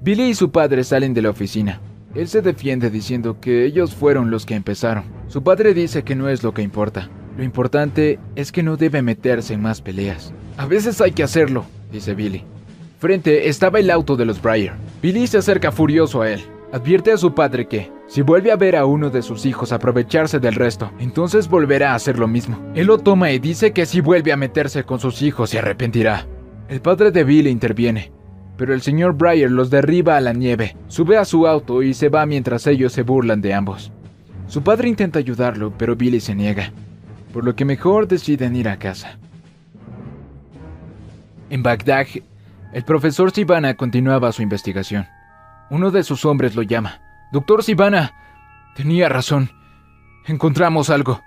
Billy 0.00 0.30
y 0.30 0.34
su 0.34 0.50
padre 0.50 0.82
salen 0.82 1.14
de 1.14 1.22
la 1.22 1.30
oficina. 1.30 1.80
Él 2.16 2.26
se 2.26 2.42
defiende 2.42 2.90
diciendo 2.90 3.38
que 3.40 3.64
ellos 3.64 3.94
fueron 3.94 4.32
los 4.32 4.44
que 4.44 4.56
empezaron. 4.56 5.04
Su 5.28 5.44
padre 5.44 5.74
dice 5.74 6.02
que 6.02 6.16
no 6.16 6.28
es 6.28 6.42
lo 6.42 6.54
que 6.54 6.62
importa. 6.62 7.08
Lo 7.36 7.44
importante 7.44 8.18
es 8.34 8.50
que 8.50 8.64
no 8.64 8.76
debe 8.76 9.00
meterse 9.00 9.54
en 9.54 9.62
más 9.62 9.80
peleas. 9.80 10.32
A 10.56 10.66
veces 10.66 11.00
hay 11.00 11.12
que 11.12 11.22
hacerlo, 11.22 11.66
dice 11.92 12.14
Billy. 12.14 12.42
Frente 12.98 13.48
estaba 13.48 13.78
el 13.78 13.92
auto 13.92 14.16
de 14.16 14.24
los 14.24 14.42
Breyer. 14.42 14.72
Billy 15.00 15.28
se 15.28 15.38
acerca 15.38 15.70
furioso 15.70 16.22
a 16.22 16.32
él. 16.32 16.40
Advierte 16.72 17.10
a 17.10 17.16
su 17.16 17.34
padre 17.34 17.66
que, 17.66 17.90
si 18.06 18.22
vuelve 18.22 18.52
a 18.52 18.56
ver 18.56 18.76
a 18.76 18.86
uno 18.86 19.10
de 19.10 19.22
sus 19.22 19.44
hijos 19.44 19.72
aprovecharse 19.72 20.38
del 20.38 20.54
resto, 20.54 20.92
entonces 21.00 21.48
volverá 21.48 21.92
a 21.92 21.94
hacer 21.96 22.16
lo 22.16 22.28
mismo. 22.28 22.60
Él 22.76 22.86
lo 22.86 22.98
toma 22.98 23.32
y 23.32 23.40
dice 23.40 23.72
que 23.72 23.86
si 23.86 24.00
vuelve 24.00 24.32
a 24.32 24.36
meterse 24.36 24.84
con 24.84 25.00
sus 25.00 25.20
hijos 25.22 25.50
se 25.50 25.58
arrepentirá. 25.58 26.28
El 26.68 26.80
padre 26.80 27.10
de 27.10 27.24
Billy 27.24 27.50
interviene, 27.50 28.12
pero 28.56 28.72
el 28.72 28.82
señor 28.82 29.16
Breyer 29.16 29.50
los 29.50 29.68
derriba 29.68 30.16
a 30.16 30.20
la 30.20 30.32
nieve, 30.32 30.76
sube 30.86 31.16
a 31.16 31.24
su 31.24 31.48
auto 31.48 31.82
y 31.82 31.92
se 31.92 32.08
va 32.08 32.24
mientras 32.24 32.68
ellos 32.68 32.92
se 32.92 33.02
burlan 33.02 33.40
de 33.40 33.52
ambos. 33.52 33.90
Su 34.46 34.62
padre 34.62 34.88
intenta 34.88 35.18
ayudarlo, 35.18 35.72
pero 35.76 35.96
Billy 35.96 36.20
se 36.20 36.36
niega, 36.36 36.72
por 37.32 37.44
lo 37.44 37.56
que 37.56 37.64
mejor 37.64 38.06
deciden 38.06 38.54
ir 38.54 38.68
a 38.68 38.78
casa. 38.78 39.18
En 41.50 41.64
Bagdad, 41.64 42.06
el 42.72 42.84
profesor 42.84 43.32
Sivana 43.32 43.74
continuaba 43.74 44.30
su 44.30 44.42
investigación. 44.42 45.06
Uno 45.70 45.92
de 45.92 46.02
sus 46.02 46.24
hombres 46.24 46.56
lo 46.56 46.62
llama. 46.62 47.00
Doctor 47.30 47.62
Sivana, 47.62 48.12
tenía 48.74 49.08
razón. 49.08 49.52
Encontramos 50.26 50.90
algo. 50.90 51.22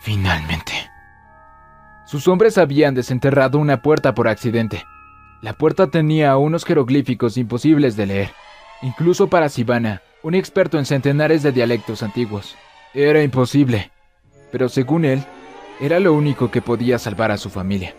Finalmente. 0.00 0.72
Sus 2.04 2.28
hombres 2.28 2.58
habían 2.58 2.94
desenterrado 2.94 3.58
una 3.58 3.80
puerta 3.80 4.14
por 4.14 4.28
accidente. 4.28 4.84
La 5.40 5.54
puerta 5.54 5.86
tenía 5.86 6.36
unos 6.36 6.66
jeroglíficos 6.66 7.38
imposibles 7.38 7.96
de 7.96 8.06
leer, 8.06 8.30
incluso 8.82 9.28
para 9.28 9.48
Sivana, 9.48 10.02
un 10.22 10.34
experto 10.34 10.78
en 10.78 10.84
centenares 10.84 11.42
de 11.42 11.52
dialectos 11.52 12.02
antiguos. 12.02 12.56
Era 12.92 13.22
imposible, 13.22 13.90
pero 14.52 14.68
según 14.68 15.06
él, 15.06 15.24
era 15.80 15.98
lo 15.98 16.12
único 16.12 16.50
que 16.50 16.60
podía 16.60 16.98
salvar 16.98 17.30
a 17.30 17.38
su 17.38 17.48
familia. 17.48 17.94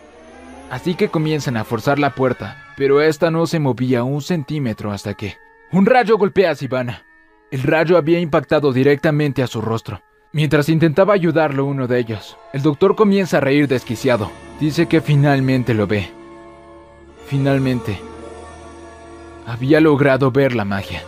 Así 0.72 0.94
que 0.94 1.10
comienzan 1.10 1.58
a 1.58 1.64
forzar 1.64 1.98
la 1.98 2.14
puerta, 2.14 2.56
pero 2.78 3.02
esta 3.02 3.30
no 3.30 3.46
se 3.46 3.58
movía 3.58 4.04
un 4.04 4.22
centímetro 4.22 4.90
hasta 4.90 5.12
que 5.12 5.36
un 5.70 5.84
rayo 5.84 6.16
golpea 6.16 6.52
a 6.52 6.54
Sivana. 6.54 7.04
El 7.50 7.62
rayo 7.62 7.98
había 7.98 8.20
impactado 8.20 8.72
directamente 8.72 9.42
a 9.42 9.46
su 9.46 9.60
rostro. 9.60 10.00
Mientras 10.32 10.70
intentaba 10.70 11.12
ayudarlo 11.12 11.66
uno 11.66 11.88
de 11.88 11.98
ellos, 11.98 12.38
el 12.54 12.62
doctor 12.62 12.96
comienza 12.96 13.36
a 13.36 13.40
reír 13.42 13.68
desquiciado. 13.68 14.32
Dice 14.60 14.86
que 14.86 15.02
finalmente 15.02 15.74
lo 15.74 15.86
ve. 15.86 16.08
Finalmente, 17.26 18.00
había 19.46 19.78
logrado 19.78 20.30
ver 20.30 20.54
la 20.54 20.64
magia. 20.64 21.02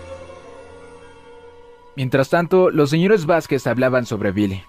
Mientras 1.97 2.29
tanto, 2.29 2.69
los 2.69 2.91
señores 2.91 3.25
Vázquez 3.25 3.67
hablaban 3.67 4.05
sobre 4.05 4.31
Billy. 4.31 4.63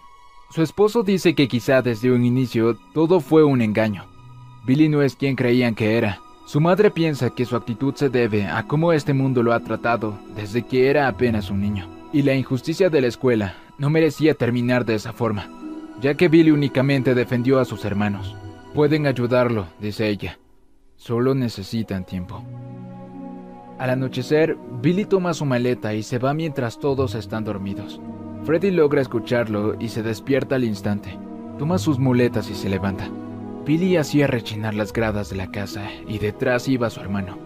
Su 0.51 0.61
esposo 0.61 1.03
dice 1.03 1.35
que 1.35 1.49
quizá 1.49 1.81
desde 1.81 2.13
un 2.13 2.23
inicio 2.23 2.77
todo 2.93 3.19
fue 3.19 3.43
un 3.43 3.61
engaño. 3.61 4.14
Billy 4.65 4.89
no 4.89 5.03
es 5.03 5.15
quien 5.15 5.35
creían 5.35 5.75
que 5.75 5.95
era. 5.95 6.21
Su 6.47 6.59
madre 6.59 6.89
piensa 6.89 7.29
que 7.29 7.45
su 7.45 7.55
actitud 7.55 7.93
se 7.93 8.09
debe 8.09 8.47
a 8.47 8.63
cómo 8.63 8.93
este 8.93 9.13
mundo 9.13 9.43
lo 9.43 9.53
ha 9.53 9.59
tratado 9.59 10.17
desde 10.35 10.63
que 10.63 10.89
era 10.89 11.07
apenas 11.07 11.51
un 11.51 11.61
niño. 11.61 11.87
Y 12.11 12.23
la 12.23 12.33
injusticia 12.33 12.89
de 12.89 13.01
la 13.01 13.07
escuela 13.07 13.55
no 13.77 13.91
merecía 13.91 14.33
terminar 14.33 14.83
de 14.83 14.95
esa 14.95 15.13
forma, 15.13 15.49
ya 16.01 16.15
que 16.15 16.29
Billy 16.29 16.49
únicamente 16.49 17.13
defendió 17.13 17.59
a 17.59 17.65
sus 17.65 17.85
hermanos. 17.85 18.35
Pueden 18.73 19.05
ayudarlo, 19.05 19.67
dice 19.79 20.07
ella. 20.07 20.39
Solo 20.95 21.35
necesitan 21.35 22.03
tiempo. 22.03 22.43
Al 23.77 23.91
anochecer, 23.91 24.57
Billy 24.81 25.05
toma 25.05 25.35
su 25.35 25.45
maleta 25.45 25.93
y 25.93 26.01
se 26.01 26.17
va 26.17 26.33
mientras 26.33 26.79
todos 26.79 27.13
están 27.13 27.43
dormidos. 27.43 28.01
Freddy 28.45 28.71
logra 28.71 29.01
escucharlo 29.01 29.75
y 29.79 29.89
se 29.89 30.01
despierta 30.01 30.55
al 30.55 30.63
instante. 30.63 31.19
Toma 31.59 31.77
sus 31.77 31.99
muletas 31.99 32.49
y 32.49 32.55
se 32.55 32.69
levanta. 32.69 33.09
Billy 33.65 33.97
hacía 33.97 34.27
rechinar 34.27 34.75
las 34.75 34.93
gradas 34.93 35.31
de 35.31 35.37
la 35.37 35.49
casa 35.49 35.89
y 36.07 36.19
detrás 36.19 36.67
iba 36.67 36.91
su 36.91 36.99
hermano. 36.99 37.39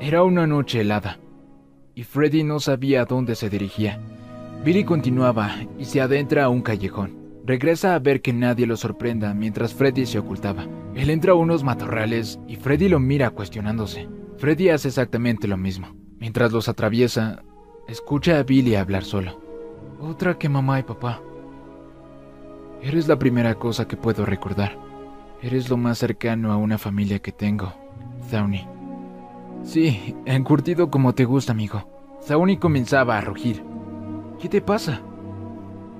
Era 0.00 0.24
una 0.24 0.44
noche 0.44 0.80
helada 0.80 1.20
y 1.94 2.02
Freddy 2.02 2.42
no 2.42 2.58
sabía 2.58 3.02
a 3.02 3.04
dónde 3.04 3.36
se 3.36 3.48
dirigía. 3.48 4.00
Billy 4.64 4.82
continuaba 4.82 5.54
y 5.78 5.84
se 5.84 6.00
adentra 6.00 6.44
a 6.44 6.48
un 6.48 6.62
callejón. 6.62 7.16
Regresa 7.46 7.94
a 7.94 8.00
ver 8.00 8.22
que 8.22 8.32
nadie 8.32 8.66
lo 8.66 8.76
sorprenda 8.76 9.34
mientras 9.34 9.72
Freddy 9.72 10.04
se 10.04 10.18
ocultaba. 10.18 10.66
Él 10.96 11.10
entra 11.10 11.32
a 11.32 11.36
unos 11.36 11.62
matorrales 11.62 12.40
y 12.48 12.56
Freddy 12.56 12.88
lo 12.88 12.98
mira 12.98 13.30
cuestionándose. 13.30 14.08
Freddy 14.38 14.70
hace 14.70 14.88
exactamente 14.88 15.46
lo 15.46 15.56
mismo. 15.56 15.94
Mientras 16.18 16.50
los 16.50 16.68
atraviesa, 16.68 17.44
escucha 17.86 18.38
a 18.38 18.42
Billy 18.42 18.74
hablar 18.74 19.04
solo. 19.04 19.40
Otra 20.00 20.38
que 20.38 20.48
mamá 20.48 20.80
y 20.80 20.82
papá. 20.82 21.20
Eres 22.82 23.06
la 23.06 23.16
primera 23.16 23.54
cosa 23.54 23.86
que 23.86 23.96
puedo 23.96 24.26
recordar. 24.26 24.91
Eres 25.42 25.68
lo 25.68 25.76
más 25.76 25.98
cercano 25.98 26.52
a 26.52 26.56
una 26.56 26.78
familia 26.78 27.18
que 27.18 27.32
tengo, 27.32 27.74
Zauni. 28.30 28.64
Sí, 29.64 30.14
encurtido 30.24 30.88
como 30.88 31.14
te 31.14 31.24
gusta, 31.24 31.50
amigo. 31.50 31.82
Zauni 32.24 32.58
comenzaba 32.58 33.18
a 33.18 33.20
rugir. 33.20 33.64
¿Qué 34.40 34.48
te 34.48 34.60
pasa? 34.60 35.00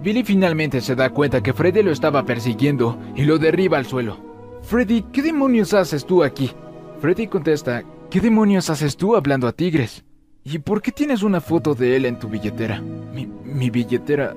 Billy 0.00 0.22
finalmente 0.22 0.80
se 0.80 0.94
da 0.94 1.10
cuenta 1.10 1.42
que 1.42 1.52
Freddy 1.52 1.82
lo 1.82 1.90
estaba 1.90 2.24
persiguiendo 2.24 2.96
y 3.16 3.24
lo 3.24 3.38
derriba 3.38 3.78
al 3.78 3.86
suelo. 3.86 4.16
Freddy, 4.62 5.02
¿qué 5.12 5.22
demonios 5.22 5.74
haces 5.74 6.06
tú 6.06 6.22
aquí? 6.22 6.52
Freddy 7.00 7.26
contesta, 7.26 7.82
¿qué 8.10 8.20
demonios 8.20 8.70
haces 8.70 8.96
tú 8.96 9.16
hablando 9.16 9.48
a 9.48 9.52
tigres? 9.52 10.04
¿Y 10.44 10.60
por 10.60 10.82
qué 10.82 10.92
tienes 10.92 11.24
una 11.24 11.40
foto 11.40 11.74
de 11.74 11.96
él 11.96 12.04
en 12.04 12.16
tu 12.16 12.28
billetera? 12.28 12.80
Mi, 12.80 13.26
mi 13.26 13.70
billetera... 13.70 14.36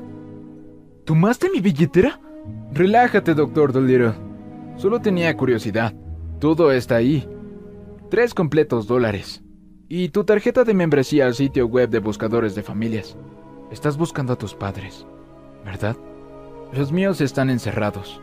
¿Tomaste 1.03 1.51
mi 1.51 1.61
billetera? 1.61 2.19
Relájate, 2.73 3.35
doctor 3.35 3.71
Dolittle. 3.71 4.24
Solo 4.77 4.99
tenía 4.99 5.35
curiosidad. 5.37 5.93
Todo 6.39 6.71
está 6.71 6.95
ahí. 6.95 7.27
Tres 8.09 8.33
completos 8.33 8.87
dólares. 8.87 9.43
Y 9.87 10.09
tu 10.09 10.23
tarjeta 10.25 10.63
de 10.63 10.73
membresía 10.73 11.25
al 11.25 11.35
sitio 11.35 11.67
web 11.67 11.89
de 11.89 11.99
buscadores 11.99 12.55
de 12.55 12.63
familias. 12.63 13.17
Estás 13.71 13.97
buscando 13.97 14.33
a 14.33 14.37
tus 14.37 14.53
padres, 14.53 15.05
¿verdad? 15.63 15.95
Los 16.73 16.91
míos 16.91 17.21
están 17.21 17.49
encerrados. 17.49 18.21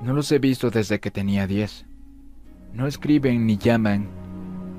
No 0.00 0.12
los 0.12 0.30
he 0.30 0.38
visto 0.38 0.70
desde 0.70 1.00
que 1.00 1.10
tenía 1.10 1.46
diez. 1.46 1.86
No 2.72 2.86
escriben 2.86 3.46
ni 3.46 3.56
llaman. 3.56 4.08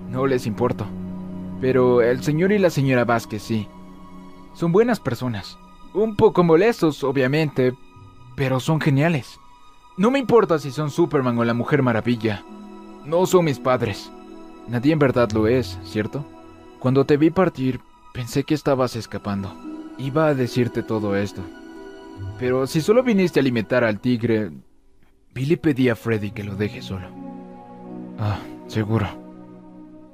No 0.09 0.25
les 0.25 0.45
importo. 0.45 0.85
Pero 1.59 2.01
el 2.01 2.23
señor 2.23 2.51
y 2.51 2.59
la 2.59 2.69
señora 2.69 3.03
Vázquez 3.03 3.41
sí. 3.41 3.67
Son 4.53 4.71
buenas 4.71 4.99
personas. 4.99 5.57
Un 5.93 6.15
poco 6.15 6.43
molestos, 6.43 7.03
obviamente, 7.03 7.73
pero 8.35 8.59
son 8.59 8.79
geniales. 8.79 9.39
No 9.97 10.11
me 10.11 10.19
importa 10.19 10.59
si 10.59 10.69
son 10.69 10.91
Superman 10.91 11.39
o 11.39 11.43
la 11.43 11.55
Mujer 11.55 11.81
Maravilla. 11.81 12.43
No 13.03 13.25
son 13.25 13.45
mis 13.45 13.57
padres. 13.57 14.11
Nadie 14.67 14.93
en 14.93 14.99
verdad 14.99 15.31
lo 15.31 15.47
es, 15.47 15.79
¿cierto? 15.83 16.23
Cuando 16.77 17.05
te 17.05 17.17
vi 17.17 17.31
partir, 17.31 17.79
pensé 18.13 18.43
que 18.43 18.53
estabas 18.53 18.95
escapando. 18.95 19.51
Iba 19.97 20.27
a 20.27 20.35
decirte 20.35 20.83
todo 20.83 21.15
esto. 21.15 21.41
Pero 22.37 22.67
si 22.67 22.81
solo 22.81 23.01
viniste 23.01 23.39
a 23.39 23.41
alimentar 23.41 23.83
al 23.83 23.99
tigre... 23.99 24.51
Billy 25.33 25.55
pedí 25.55 25.89
a 25.89 25.95
Freddy 25.95 26.29
que 26.29 26.43
lo 26.43 26.55
deje 26.55 26.83
solo. 26.83 27.07
Ah, 28.19 28.37
seguro. 28.67 29.07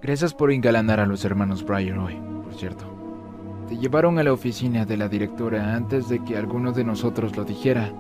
Gracias 0.02 0.34
por 0.34 0.54
engalanar 0.54 1.02
a 1.02 1.06
los 1.06 1.26
hermanos 1.26 1.66
Bryan 1.66 2.00
hoy, 2.00 2.18
por 2.44 2.54
cierto. 2.54 2.86
Te 3.68 3.78
llevaron 3.78 4.18
a 4.18 4.24
la 4.24 4.32
oficina 4.32 4.86
de 4.86 4.96
la 4.96 5.10
directora 5.10 5.76
antes 5.76 6.08
de 6.08 6.24
que 6.24 6.38
alguno 6.38 6.72
de 6.72 6.86
nosotros 6.86 7.36
lo 7.36 7.44
dijera 7.44 7.92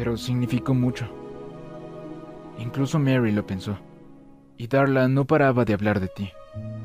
pero 0.00 0.16
significó 0.16 0.72
mucho. 0.72 1.06
Incluso 2.58 2.98
Mary 2.98 3.32
lo 3.32 3.46
pensó. 3.46 3.76
Y 4.56 4.66
Darla 4.66 5.08
no 5.08 5.26
paraba 5.26 5.66
de 5.66 5.74
hablar 5.74 6.00
de 6.00 6.08
ti. 6.08 6.30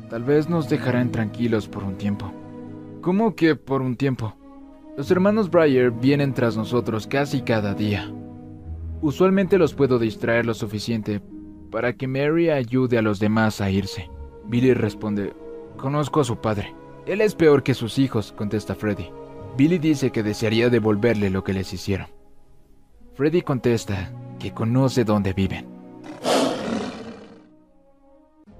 Tal 0.09 0.25
vez 0.25 0.49
nos 0.49 0.67
dejarán 0.67 1.13
tranquilos 1.13 1.69
por 1.69 1.85
un 1.85 1.95
tiempo. 1.95 2.33
¿Cómo 2.99 3.33
que 3.33 3.55
por 3.55 3.81
un 3.81 3.95
tiempo? 3.95 4.35
Los 4.97 5.09
hermanos 5.11 5.49
Breyer 5.49 5.91
vienen 5.91 6.33
tras 6.33 6.57
nosotros 6.57 7.07
casi 7.07 7.41
cada 7.41 7.73
día. 7.73 8.11
Usualmente 9.01 9.57
los 9.57 9.73
puedo 9.73 9.97
distraer 9.97 10.45
lo 10.45 10.53
suficiente 10.53 11.21
para 11.71 11.93
que 11.93 12.09
Mary 12.09 12.49
ayude 12.49 12.97
a 12.97 13.01
los 13.01 13.21
demás 13.21 13.61
a 13.61 13.71
irse. 13.71 14.09
Billy 14.49 14.73
responde, 14.73 15.33
conozco 15.77 16.19
a 16.19 16.25
su 16.25 16.41
padre. 16.41 16.75
Él 17.05 17.21
es 17.21 17.33
peor 17.33 17.63
que 17.63 17.75
sus 17.75 17.97
hijos, 17.97 18.33
contesta 18.33 18.75
Freddy. 18.75 19.09
Billy 19.55 19.77
dice 19.77 20.11
que 20.11 20.21
desearía 20.21 20.69
devolverle 20.69 21.29
lo 21.29 21.45
que 21.45 21.53
les 21.53 21.71
hicieron. 21.71 22.14
Freddy 23.15 23.43
contesta 23.43 24.11
que 24.39 24.51
conoce 24.51 25.05
dónde 25.05 25.31
viven. 25.31 25.65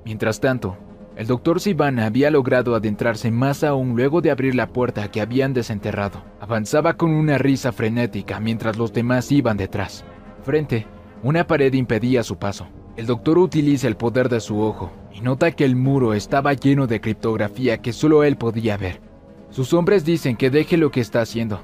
Mientras 0.06 0.40
tanto, 0.40 0.78
el 1.18 1.28
doctor 1.28 1.60
Sivana 1.60 2.06
había 2.06 2.32
logrado 2.32 2.74
adentrarse 2.74 3.32
más 3.32 3.66
aún 3.66 3.98
luego 3.98 4.22
de 4.22 4.32
abrir 4.32 4.56
la 4.56 4.68
puerta 4.68 5.12
que 5.12 5.20
habían 5.20 5.54
desenterrado. 5.54 6.24
Avanzaba 6.40 6.94
con 6.94 7.12
una 7.12 7.38
risa 7.38 7.74
frenética 7.74 8.40
mientras 8.40 8.78
los 8.78 8.94
demás 8.94 9.30
iban 9.30 9.58
detrás. 9.58 10.06
Frente, 10.44 10.88
una 11.22 11.46
pared 11.48 11.74
impedía 11.74 12.24
su 12.24 12.38
paso. 12.38 12.68
El 12.96 13.08
doctor 13.08 13.38
utiliza 13.38 13.90
el 13.90 13.98
poder 13.98 14.30
de 14.30 14.40
su 14.40 14.62
ojo 14.62 14.90
y 15.12 15.20
nota 15.20 15.52
que 15.52 15.66
el 15.66 15.76
muro 15.76 16.14
estaba 16.14 16.54
lleno 16.54 16.88
de 16.88 17.02
criptografía 17.02 17.80
que 17.80 17.92
solo 17.92 18.24
él 18.24 18.38
podía 18.38 18.78
ver. 18.78 19.02
Sus 19.50 19.74
hombres 19.74 20.06
dicen 20.06 20.38
que 20.38 20.50
deje 20.50 20.78
lo 20.78 20.92
que 20.92 21.02
está 21.02 21.20
haciendo, 21.20 21.60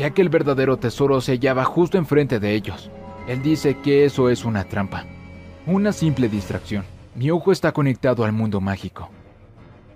ya 0.00 0.14
que 0.14 0.22
el 0.22 0.30
verdadero 0.30 0.78
tesoro 0.78 1.20
se 1.20 1.32
hallaba 1.32 1.62
justo 1.66 1.98
enfrente 1.98 2.40
de 2.40 2.54
ellos. 2.54 2.90
Él 3.28 3.42
dice 3.42 3.76
que 3.82 4.06
eso 4.06 4.30
es 4.30 4.46
una 4.46 4.64
trampa, 4.64 5.04
una 5.66 5.92
simple 5.92 6.30
distracción. 6.30 6.86
Mi 7.14 7.30
ojo 7.30 7.52
está 7.52 7.72
conectado 7.72 8.24
al 8.24 8.32
mundo 8.32 8.62
mágico. 8.62 9.10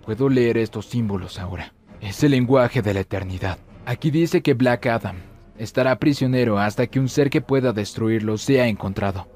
Puedo 0.04 0.28
leer 0.28 0.58
estos 0.58 0.84
símbolos 0.84 1.38
ahora. 1.38 1.72
Es 2.02 2.22
el 2.22 2.32
lenguaje 2.32 2.82
de 2.82 2.92
la 2.92 3.00
eternidad. 3.00 3.56
Aquí 3.86 4.10
dice 4.10 4.42
que 4.42 4.52
Black 4.52 4.84
Adam 4.88 5.16
estará 5.56 5.98
prisionero 5.98 6.58
hasta 6.58 6.86
que 6.86 7.00
un 7.00 7.08
ser 7.08 7.30
que 7.30 7.40
pueda 7.40 7.72
destruirlo 7.72 8.36
sea 8.36 8.66
encontrado. 8.66 9.26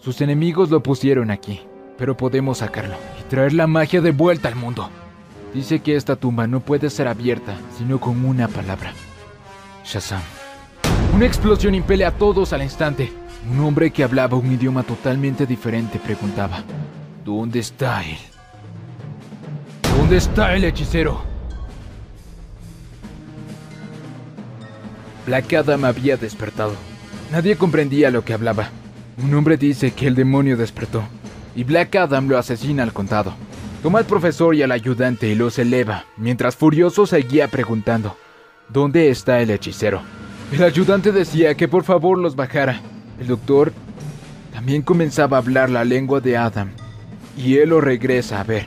Sus 0.00 0.20
enemigos 0.20 0.68
lo 0.68 0.82
pusieron 0.82 1.30
aquí, 1.30 1.62
pero 1.96 2.18
podemos 2.18 2.58
sacarlo 2.58 2.96
y 3.18 3.22
traer 3.30 3.54
la 3.54 3.66
magia 3.66 4.02
de 4.02 4.10
vuelta 4.10 4.48
al 4.48 4.56
mundo. 4.56 4.90
Dice 5.54 5.78
que 5.78 5.96
esta 5.96 6.16
tumba 6.16 6.46
no 6.46 6.60
puede 6.60 6.90
ser 6.90 7.08
abierta 7.08 7.56
sino 7.78 7.98
con 7.98 8.22
una 8.26 8.48
palabra. 8.48 8.92
Una 11.14 11.26
explosión 11.26 11.74
impele 11.74 12.04
a 12.04 12.12
todos 12.12 12.52
al 12.52 12.62
instante. 12.62 13.12
Un 13.50 13.60
hombre 13.60 13.90
que 13.90 14.04
hablaba 14.04 14.36
un 14.36 14.52
idioma 14.52 14.82
totalmente 14.84 15.46
diferente 15.46 15.98
preguntaba, 15.98 16.62
¿Dónde 17.24 17.58
está 17.58 18.04
él? 18.04 18.18
¿Dónde 19.96 20.18
está 20.18 20.54
el 20.54 20.64
hechicero? 20.64 21.22
Black 25.26 25.52
Adam 25.54 25.84
había 25.84 26.16
despertado. 26.16 26.74
Nadie 27.32 27.56
comprendía 27.56 28.10
lo 28.10 28.24
que 28.24 28.32
hablaba. 28.32 28.70
Un 29.22 29.34
hombre 29.34 29.56
dice 29.56 29.90
que 29.92 30.06
el 30.06 30.14
demonio 30.14 30.56
despertó, 30.56 31.02
y 31.54 31.64
Black 31.64 31.96
Adam 31.96 32.28
lo 32.28 32.38
asesina 32.38 32.82
al 32.82 32.92
contado. 32.92 33.34
Toma 33.82 33.98
al 33.98 34.06
profesor 34.06 34.54
y 34.54 34.62
al 34.62 34.72
ayudante 34.72 35.28
y 35.28 35.34
los 35.34 35.58
eleva, 35.58 36.04
mientras 36.16 36.56
Furioso 36.56 37.06
seguía 37.06 37.48
preguntando, 37.48 38.16
¿dónde 38.72 39.10
está 39.10 39.40
el 39.40 39.50
hechicero? 39.50 40.02
El 40.52 40.62
ayudante 40.62 41.12
decía 41.12 41.54
que 41.54 41.68
por 41.68 41.84
favor 41.84 42.18
los 42.18 42.34
bajara. 42.36 42.80
El 43.20 43.28
doctor 43.28 43.72
también 44.52 44.82
comenzaba 44.82 45.36
a 45.36 45.40
hablar 45.40 45.70
la 45.70 45.84
lengua 45.84 46.20
de 46.20 46.36
Adam, 46.36 46.70
y 47.36 47.56
él 47.58 47.70
lo 47.70 47.80
regresa 47.80 48.40
a 48.40 48.44
ver. 48.44 48.66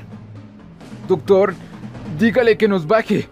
Doctor, 1.07 1.53
dígale 2.17 2.57
que 2.57 2.67
nos 2.67 2.87
baje, 2.87 3.27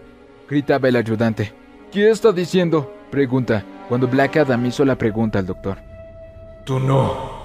gritaba 0.49 0.89
el 0.89 0.95
ayudante. 0.95 1.53
¿Qué 1.91 2.09
está 2.09 2.31
diciendo? 2.31 2.93
pregunta, 3.11 3.63
cuando 3.89 4.07
Black 4.07 4.37
Adam 4.37 4.65
hizo 4.65 4.85
la 4.85 4.97
pregunta 4.97 5.39
al 5.39 5.45
doctor. 5.45 5.77
Tú 6.65 6.79
no. 6.79 7.41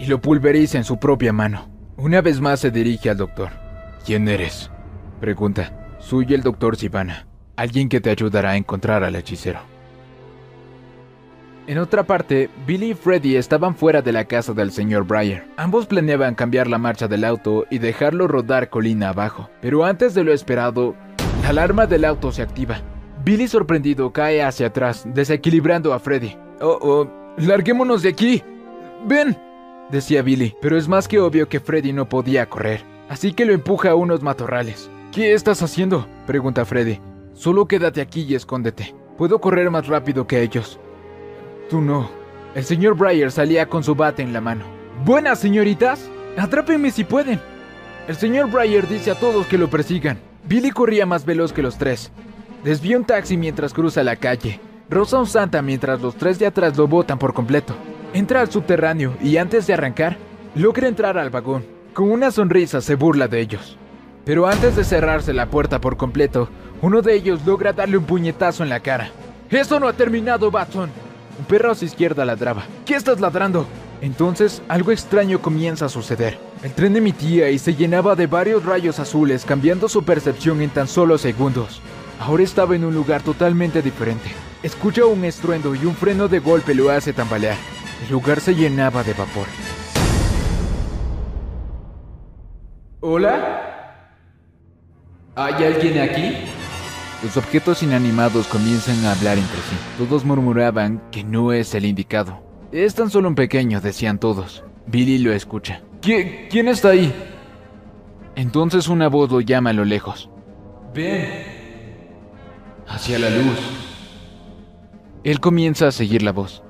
Y 0.00 0.06
lo 0.06 0.20
pulveriza 0.20 0.76
en 0.76 0.84
su 0.84 0.98
propia 0.98 1.32
mano. 1.32 1.68
Una 1.96 2.20
vez 2.20 2.40
más 2.40 2.60
se 2.60 2.70
dirige 2.70 3.10
al 3.10 3.16
doctor. 3.16 3.50
¿Quién 4.04 4.28
eres? 4.28 4.70
Pregunta. 5.20 5.72
Soy 6.00 6.26
el 6.34 6.42
doctor 6.42 6.76
Sivana, 6.76 7.27
alguien 7.58 7.88
que 7.88 8.00
te 8.00 8.10
ayudará 8.10 8.50
a 8.50 8.56
encontrar 8.56 9.02
al 9.04 9.16
hechicero. 9.16 9.58
En 11.66 11.76
otra 11.76 12.04
parte, 12.04 12.48
Billy 12.66 12.92
y 12.92 12.94
Freddy 12.94 13.36
estaban 13.36 13.74
fuera 13.74 14.00
de 14.00 14.12
la 14.12 14.24
casa 14.24 14.54
del 14.54 14.72
señor 14.72 15.06
Breyer. 15.06 15.44
Ambos 15.58 15.86
planeaban 15.86 16.34
cambiar 16.34 16.66
la 16.66 16.78
marcha 16.78 17.08
del 17.08 17.24
auto 17.24 17.66
y 17.68 17.76
dejarlo 17.78 18.26
rodar 18.26 18.70
colina 18.70 19.10
abajo. 19.10 19.50
Pero 19.60 19.84
antes 19.84 20.14
de 20.14 20.24
lo 20.24 20.32
esperado, 20.32 20.94
la 21.42 21.50
alarma 21.50 21.86
del 21.86 22.06
auto 22.06 22.32
se 22.32 22.40
activa. 22.40 22.80
Billy 23.22 23.48
sorprendido 23.48 24.12
cae 24.14 24.42
hacia 24.42 24.68
atrás, 24.68 25.04
desequilibrando 25.12 25.92
a 25.92 25.98
Freddy. 25.98 26.38
Oh, 26.62 26.78
oh, 26.80 27.34
larguémonos 27.36 28.00
de 28.02 28.08
aquí. 28.08 28.42
Ven, 29.04 29.36
decía 29.90 30.22
Billy, 30.22 30.54
pero 30.62 30.78
es 30.78 30.88
más 30.88 31.06
que 31.06 31.20
obvio 31.20 31.50
que 31.50 31.60
Freddy 31.60 31.92
no 31.92 32.08
podía 32.08 32.48
correr, 32.48 32.82
así 33.10 33.34
que 33.34 33.44
lo 33.44 33.52
empuja 33.52 33.90
a 33.90 33.94
unos 33.94 34.22
matorrales. 34.22 34.90
¿Qué 35.12 35.34
estás 35.34 35.62
haciendo? 35.62 36.06
pregunta 36.26 36.64
Freddy. 36.64 36.98
Solo 37.38 37.68
quédate 37.68 38.00
aquí 38.00 38.22
y 38.28 38.34
escóndete. 38.34 38.96
Puedo 39.16 39.40
correr 39.40 39.70
más 39.70 39.86
rápido 39.86 40.26
que 40.26 40.42
ellos. 40.42 40.80
Tú 41.70 41.80
no. 41.80 42.10
El 42.56 42.64
señor 42.64 42.96
Breyer 42.96 43.30
salía 43.30 43.68
con 43.68 43.84
su 43.84 43.94
bate 43.94 44.22
en 44.24 44.32
la 44.32 44.40
mano. 44.40 44.64
Buenas, 45.04 45.38
señoritas. 45.38 46.10
Atrápenme 46.36 46.90
si 46.90 47.04
pueden. 47.04 47.40
El 48.08 48.16
señor 48.16 48.50
Breyer 48.50 48.88
dice 48.88 49.12
a 49.12 49.14
todos 49.14 49.46
que 49.46 49.56
lo 49.56 49.70
persigan. 49.70 50.18
Billy 50.48 50.72
corría 50.72 51.06
más 51.06 51.24
veloz 51.24 51.52
que 51.52 51.62
los 51.62 51.78
tres. 51.78 52.10
Desvía 52.64 52.96
un 52.96 53.04
taxi 53.04 53.36
mientras 53.36 53.72
cruza 53.72 54.02
la 54.02 54.16
calle. 54.16 54.58
Rosa 54.90 55.20
un 55.20 55.26
santa 55.28 55.62
mientras 55.62 56.02
los 56.02 56.16
tres 56.16 56.40
de 56.40 56.46
atrás 56.46 56.76
lo 56.76 56.88
botan 56.88 57.20
por 57.20 57.34
completo. 57.34 57.72
Entra 58.14 58.40
al 58.40 58.50
subterráneo 58.50 59.14
y 59.22 59.36
antes 59.36 59.64
de 59.68 59.74
arrancar, 59.74 60.16
logra 60.56 60.88
entrar 60.88 61.16
al 61.16 61.30
vagón. 61.30 61.64
Con 61.94 62.10
una 62.10 62.32
sonrisa 62.32 62.80
se 62.80 62.96
burla 62.96 63.28
de 63.28 63.38
ellos. 63.38 63.78
Pero 64.24 64.46
antes 64.46 64.76
de 64.76 64.84
cerrarse 64.84 65.32
la 65.32 65.48
puerta 65.48 65.80
por 65.80 65.96
completo, 65.96 66.50
uno 66.80 67.02
de 67.02 67.14
ellos 67.14 67.40
logra 67.44 67.72
darle 67.72 67.96
un 67.96 68.04
puñetazo 68.04 68.62
en 68.62 68.68
la 68.68 68.80
cara. 68.80 69.10
¡Eso 69.50 69.80
no 69.80 69.88
ha 69.88 69.92
terminado, 69.92 70.50
Batson! 70.50 70.90
Un 71.38 71.44
perro 71.44 71.72
a 71.72 71.74
su 71.74 71.84
izquierda 71.84 72.24
ladraba. 72.24 72.64
¿Qué 72.84 72.94
estás 72.94 73.20
ladrando? 73.20 73.66
Entonces, 74.00 74.62
algo 74.68 74.92
extraño 74.92 75.40
comienza 75.40 75.86
a 75.86 75.88
suceder. 75.88 76.38
El 76.62 76.72
tren 76.72 76.96
emitía 76.96 77.50
y 77.50 77.58
se 77.58 77.74
llenaba 77.74 78.14
de 78.14 78.26
varios 78.26 78.64
rayos 78.64 78.98
azules, 78.98 79.44
cambiando 79.44 79.88
su 79.88 80.04
percepción 80.04 80.60
en 80.60 80.70
tan 80.70 80.86
solo 80.86 81.18
segundos. 81.18 81.80
Ahora 82.20 82.42
estaba 82.42 82.76
en 82.76 82.84
un 82.84 82.94
lugar 82.94 83.22
totalmente 83.22 83.82
diferente. 83.82 84.30
Escucha 84.62 85.04
un 85.04 85.24
estruendo 85.24 85.74
y 85.74 85.84
un 85.84 85.94
freno 85.94 86.28
de 86.28 86.40
golpe 86.40 86.74
lo 86.74 86.90
hace 86.90 87.12
tambalear. 87.12 87.56
El 88.04 88.12
lugar 88.12 88.40
se 88.40 88.54
llenaba 88.54 89.02
de 89.02 89.14
vapor. 89.14 89.46
¿Hola? 93.00 93.64
¿Hay 95.36 95.64
alguien 95.64 96.00
aquí? 96.00 96.36
Los 97.22 97.36
objetos 97.36 97.82
inanimados 97.82 98.46
comienzan 98.46 99.04
a 99.04 99.12
hablar 99.12 99.38
entre 99.38 99.56
sí. 99.56 99.76
Todos 99.98 100.24
murmuraban 100.24 101.02
que 101.10 101.24
no 101.24 101.52
es 101.52 101.74
el 101.74 101.84
indicado. 101.84 102.40
Es 102.70 102.94
tan 102.94 103.10
solo 103.10 103.28
un 103.28 103.34
pequeño, 103.34 103.80
decían 103.80 104.18
todos. 104.18 104.62
Billy 104.86 105.18
lo 105.18 105.32
escucha. 105.32 105.82
¿Quién 106.00 106.68
está 106.68 106.90
ahí? 106.90 107.12
Entonces 108.36 108.86
una 108.86 109.08
voz 109.08 109.32
lo 109.32 109.40
llama 109.40 109.70
a 109.70 109.72
lo 109.72 109.84
lejos. 109.84 110.30
Ven. 110.94 111.28
Hacia 112.86 113.18
la 113.18 113.30
luz. 113.30 113.58
Él 115.24 115.40
comienza 115.40 115.88
a 115.88 115.92
seguir 115.92 116.22
la 116.22 116.30
voz. 116.30 116.62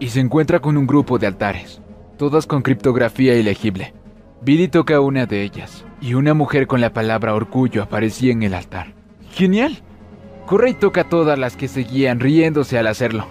Y 0.00 0.08
se 0.08 0.20
encuentra 0.20 0.60
con 0.60 0.78
un 0.78 0.86
grupo 0.86 1.18
de 1.18 1.26
altares, 1.26 1.82
todas 2.16 2.46
con 2.46 2.62
criptografía 2.62 3.34
ilegible. 3.34 3.92
Billy 4.40 4.68
toca 4.68 5.00
una 5.00 5.26
de 5.26 5.42
ellas, 5.42 5.84
y 6.00 6.14
una 6.14 6.32
mujer 6.34 6.66
con 6.66 6.80
la 6.80 6.92
palabra 6.94 7.34
orgullo 7.34 7.82
aparecía 7.82 8.32
en 8.32 8.42
el 8.42 8.54
altar. 8.54 8.94
¡Genial! 9.32 9.82
Corre 10.46 10.70
y 10.70 10.74
toca 10.74 11.04
todas 11.04 11.38
las 11.38 11.56
que 11.56 11.66
seguían 11.66 12.20
riéndose 12.20 12.78
al 12.78 12.86
hacerlo. 12.86 13.26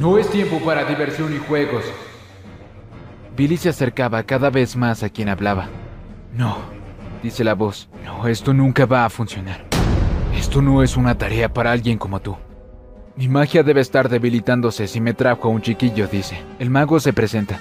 No 0.00 0.16
es 0.16 0.30
tiempo 0.30 0.58
para 0.64 0.84
diversión 0.84 1.34
y 1.34 1.38
juegos. 1.38 1.84
Billy 3.36 3.56
se 3.56 3.68
acercaba 3.68 4.22
cada 4.22 4.48
vez 4.48 4.74
más 4.74 5.02
a 5.02 5.10
quien 5.10 5.28
hablaba. 5.28 5.68
No, 6.32 6.56
dice 7.22 7.44
la 7.44 7.54
voz. 7.54 7.88
No, 8.04 8.26
esto 8.26 8.54
nunca 8.54 8.86
va 8.86 9.04
a 9.04 9.10
funcionar. 9.10 9.66
Esto 10.34 10.62
no 10.62 10.82
es 10.82 10.96
una 10.96 11.18
tarea 11.18 11.52
para 11.52 11.72
alguien 11.72 11.98
como 11.98 12.20
tú. 12.20 12.36
Mi 13.16 13.28
magia 13.28 13.62
debe 13.62 13.80
estar 13.80 14.08
debilitándose 14.08 14.86
si 14.86 15.00
me 15.00 15.12
trajo 15.12 15.48
a 15.48 15.50
un 15.50 15.60
chiquillo, 15.60 16.06
dice. 16.06 16.40
El 16.58 16.70
mago 16.70 17.00
se 17.00 17.12
presenta. 17.12 17.60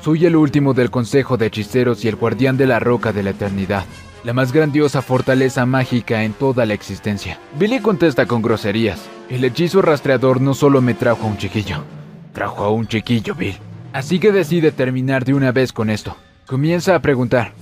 Soy 0.00 0.26
el 0.26 0.36
último 0.36 0.74
del 0.74 0.90
Consejo 0.90 1.36
de 1.36 1.46
Hechiceros 1.46 2.04
y 2.04 2.08
el 2.08 2.16
guardián 2.16 2.56
de 2.56 2.66
la 2.66 2.78
Roca 2.78 3.12
de 3.12 3.22
la 3.22 3.30
Eternidad 3.30 3.84
la 4.24 4.32
más 4.32 4.52
grandiosa 4.52 5.02
fortaleza 5.02 5.66
mágica 5.66 6.24
en 6.24 6.32
toda 6.32 6.66
la 6.66 6.74
existencia. 6.74 7.38
Billy 7.58 7.80
contesta 7.80 8.26
con 8.26 8.42
groserías. 8.42 9.00
El 9.28 9.44
hechizo 9.44 9.82
rastreador 9.82 10.40
no 10.40 10.54
solo 10.54 10.80
me 10.80 10.94
trajo 10.94 11.24
a 11.24 11.30
un 11.30 11.38
chiquillo, 11.38 11.84
trajo 12.32 12.64
a 12.64 12.70
un 12.70 12.86
chiquillo, 12.86 13.34
Bill. 13.34 13.56
Así 13.92 14.18
que 14.18 14.32
decide 14.32 14.72
terminar 14.72 15.24
de 15.24 15.34
una 15.34 15.52
vez 15.52 15.72
con 15.72 15.90
esto. 15.90 16.16
Comienza 16.46 16.94
a 16.94 17.00
preguntar. 17.00 17.52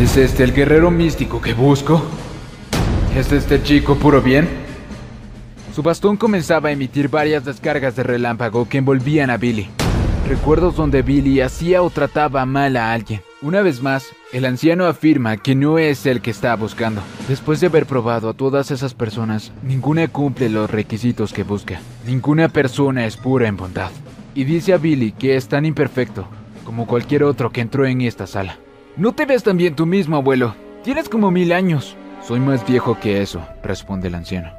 ¿Es 0.00 0.16
este 0.16 0.44
el 0.44 0.52
guerrero 0.52 0.90
místico 0.90 1.40
que 1.40 1.54
busco? 1.54 2.02
¿Es 3.16 3.30
este 3.30 3.62
chico 3.62 3.96
puro 3.96 4.22
bien? 4.22 4.48
Su 5.74 5.82
bastón 5.82 6.16
comenzaba 6.16 6.68
a 6.70 6.72
emitir 6.72 7.08
varias 7.08 7.44
descargas 7.44 7.96
de 7.96 8.02
relámpago 8.02 8.68
que 8.68 8.78
envolvían 8.78 9.30
a 9.30 9.36
Billy. 9.36 9.68
recuerdos 10.28 10.76
donde 10.76 11.02
Billy 11.02 11.40
hacía 11.40 11.82
o 11.82 11.90
trataba 11.90 12.46
mal 12.46 12.76
a 12.76 12.92
alguien. 12.92 13.20
Una 13.42 13.60
vez 13.60 13.82
más, 13.82 14.14
el 14.32 14.44
anciano 14.44 14.86
afirma 14.86 15.36
que 15.36 15.56
no 15.56 15.76
es 15.76 16.06
el 16.06 16.20
que 16.20 16.30
está 16.30 16.54
buscando. 16.54 17.02
Después 17.26 17.60
de 17.60 17.66
haber 17.66 17.86
probado 17.86 18.28
a 18.28 18.34
todas 18.34 18.70
esas 18.70 18.94
personas, 18.94 19.50
ninguna 19.64 20.06
cumple 20.06 20.48
los 20.48 20.70
requisitos 20.70 21.32
que 21.32 21.42
busca. 21.42 21.80
Ninguna 22.06 22.48
persona 22.48 23.04
es 23.04 23.16
pura 23.16 23.48
en 23.48 23.56
bondad. 23.56 23.90
Y 24.36 24.44
dice 24.44 24.74
a 24.74 24.78
Billy 24.78 25.10
que 25.10 25.34
es 25.36 25.48
tan 25.48 25.66
imperfecto 25.66 26.28
como 26.64 26.86
cualquier 26.86 27.24
otro 27.24 27.50
que 27.50 27.60
entró 27.60 27.84
en 27.84 28.02
esta 28.02 28.28
sala. 28.28 28.58
No 28.96 29.12
te 29.12 29.26
ves 29.26 29.42
tan 29.42 29.56
bien 29.56 29.74
tú 29.74 29.86
mismo, 29.86 30.16
abuelo. 30.16 30.54
Tienes 30.84 31.08
como 31.08 31.32
mil 31.32 31.50
años. 31.52 31.96
Soy 32.22 32.38
más 32.38 32.64
viejo 32.64 33.00
que 33.00 33.22
eso, 33.22 33.44
responde 33.64 34.06
el 34.06 34.14
anciano. 34.14 34.52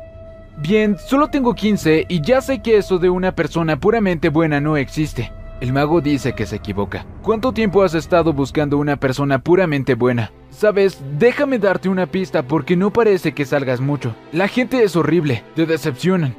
Bien, 0.58 0.98
solo 0.98 1.30
tengo 1.30 1.56
15 1.56 2.06
y 2.10 2.22
ya 2.22 2.42
sé 2.42 2.62
que 2.62 2.78
eso 2.78 3.00
de 3.00 3.10
una 3.10 3.34
persona 3.34 3.80
puramente 3.80 4.28
buena 4.28 4.60
no 4.60 4.76
existe. 4.76 5.32
El 5.64 5.72
mago 5.72 6.02
dice 6.02 6.34
que 6.34 6.46
se 6.46 6.58
equivoca. 6.58 7.06
¿Cuánto 7.22 7.54
tiempo 7.54 7.84
has 7.84 7.94
estado 7.94 8.34
buscando 8.34 8.78
una 8.78 8.98
persona 8.98 9.40
puramente 9.40 9.96
buena? 9.96 10.30
Sabes, 10.50 11.02
déjame 11.18 11.58
darte 11.58 11.88
una 11.88 12.06
pista 12.06 12.44
porque 12.44 12.76
no 12.76 12.92
parece 12.92 13.32
que 13.32 13.46
salgas 13.46 13.80
mucho. 13.80 14.14
La 14.34 14.50
gente 14.50 14.84
es 14.84 14.98
horrible, 14.98 15.42
te 15.56 15.66
decepcionan, 15.66 16.36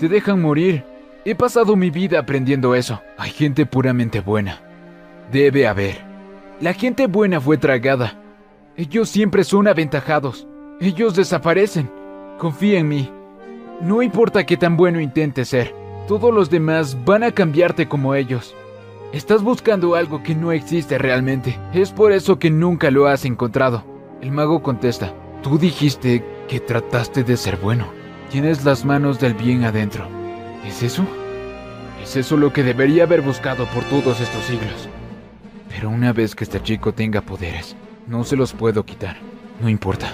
te 0.00 0.08
dejan 0.08 0.40
morir. 0.40 0.86
He 1.26 1.34
pasado 1.34 1.76
mi 1.76 1.90
vida 1.90 2.18
aprendiendo 2.18 2.74
eso. 2.74 3.02
Hay 3.18 3.28
gente 3.32 3.66
puramente 3.66 4.20
buena. 4.20 4.62
Debe 5.30 5.66
haber. 5.66 5.98
La 6.58 6.72
gente 6.72 7.06
buena 7.08 7.42
fue 7.42 7.58
tragada. 7.58 8.18
Ellos 8.78 9.10
siempre 9.10 9.44
son 9.44 9.68
aventajados. 9.68 10.48
Ellos 10.80 11.14
desaparecen. 11.14 11.90
Confía 12.38 12.78
en 12.78 12.88
mí. 12.88 13.12
No 13.82 14.00
importa 14.00 14.46
qué 14.46 14.56
tan 14.56 14.78
bueno 14.78 14.98
intentes 14.98 15.48
ser, 15.48 15.74
todos 16.08 16.32
los 16.32 16.48
demás 16.48 16.96
van 17.04 17.22
a 17.22 17.32
cambiarte 17.32 17.86
como 17.86 18.14
ellos. 18.14 18.56
Estás 19.12 19.42
buscando 19.42 19.94
algo 19.94 20.22
que 20.22 20.34
no 20.34 20.52
existe 20.52 20.96
realmente. 20.96 21.58
Es 21.74 21.92
por 21.92 22.12
eso 22.12 22.38
que 22.38 22.48
nunca 22.48 22.90
lo 22.90 23.08
has 23.08 23.26
encontrado. 23.26 23.84
El 24.22 24.32
mago 24.32 24.62
contesta, 24.62 25.12
tú 25.42 25.58
dijiste 25.58 26.24
que 26.48 26.60
trataste 26.60 27.22
de 27.22 27.36
ser 27.36 27.58
bueno. 27.58 27.84
Tienes 28.30 28.64
las 28.64 28.86
manos 28.86 29.20
del 29.20 29.34
bien 29.34 29.64
adentro. 29.64 30.06
¿Es 30.66 30.82
eso? 30.82 31.04
Es 32.02 32.16
eso 32.16 32.38
lo 32.38 32.54
que 32.54 32.62
debería 32.62 33.02
haber 33.02 33.20
buscado 33.20 33.66
por 33.66 33.84
todos 33.84 34.18
estos 34.18 34.44
siglos. 34.44 34.88
Pero 35.68 35.90
una 35.90 36.14
vez 36.14 36.34
que 36.34 36.44
este 36.44 36.62
chico 36.62 36.94
tenga 36.94 37.20
poderes, 37.20 37.76
no 38.06 38.24
se 38.24 38.36
los 38.36 38.54
puedo 38.54 38.86
quitar. 38.86 39.18
No 39.60 39.68
importa. 39.68 40.10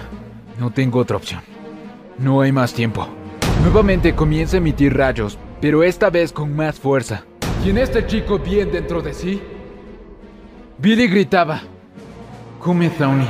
No 0.58 0.72
tengo 0.72 0.98
otra 0.98 1.16
opción. 1.16 1.42
No 2.18 2.40
hay 2.40 2.50
más 2.50 2.74
tiempo. 2.74 3.06
Nuevamente 3.62 4.16
comienza 4.16 4.56
a 4.56 4.58
emitir 4.58 4.96
rayos, 4.96 5.38
pero 5.60 5.84
esta 5.84 6.10
vez 6.10 6.32
con 6.32 6.56
más 6.56 6.80
fuerza. 6.80 7.27
¿Tiene 7.68 7.82
este 7.82 8.06
chico 8.06 8.38
bien 8.38 8.72
dentro 8.72 9.02
de 9.02 9.12
sí? 9.12 9.42
Billy 10.78 11.06
gritaba. 11.06 11.60
Come, 12.60 12.88
Tony. 12.88 13.28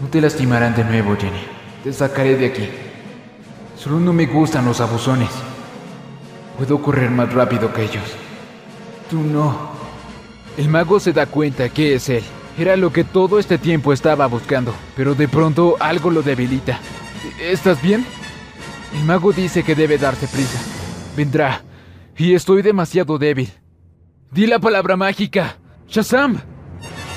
No 0.00 0.06
te 0.06 0.20
lastimarán 0.20 0.76
de 0.76 0.84
nuevo, 0.84 1.16
Jenny. 1.16 1.40
Te 1.82 1.92
sacaré 1.92 2.36
de 2.36 2.46
aquí. 2.46 2.68
Solo 3.76 3.98
no 3.98 4.12
me 4.12 4.26
gustan 4.26 4.66
los 4.66 4.80
abusones. 4.80 5.30
Puedo 6.58 6.80
correr 6.80 7.10
más 7.10 7.32
rápido 7.32 7.72
que 7.72 7.86
ellos. 7.86 8.04
Tú 9.10 9.20
no. 9.20 9.72
El 10.56 10.68
mago 10.68 11.00
se 11.00 11.12
da 11.12 11.26
cuenta 11.26 11.68
que 11.70 11.96
es 11.96 12.08
él. 12.10 12.22
Era 12.56 12.76
lo 12.76 12.92
que 12.92 13.02
todo 13.02 13.40
este 13.40 13.58
tiempo 13.58 13.92
estaba 13.92 14.28
buscando, 14.28 14.72
pero 14.94 15.16
de 15.16 15.26
pronto 15.26 15.74
algo 15.80 16.12
lo 16.12 16.22
debilita. 16.22 16.78
¿Estás 17.40 17.82
bien? 17.82 18.06
El 18.96 19.04
mago 19.04 19.32
dice 19.32 19.64
que 19.64 19.74
debe 19.74 19.98
darse 19.98 20.28
prisa. 20.28 20.60
Vendrá. 21.16 21.62
Y 22.18 22.34
estoy 22.34 22.62
demasiado 22.62 23.16
débil. 23.16 23.48
Di 24.32 24.48
la 24.48 24.58
palabra 24.58 24.96
mágica. 24.96 25.56
Shazam. 25.86 26.40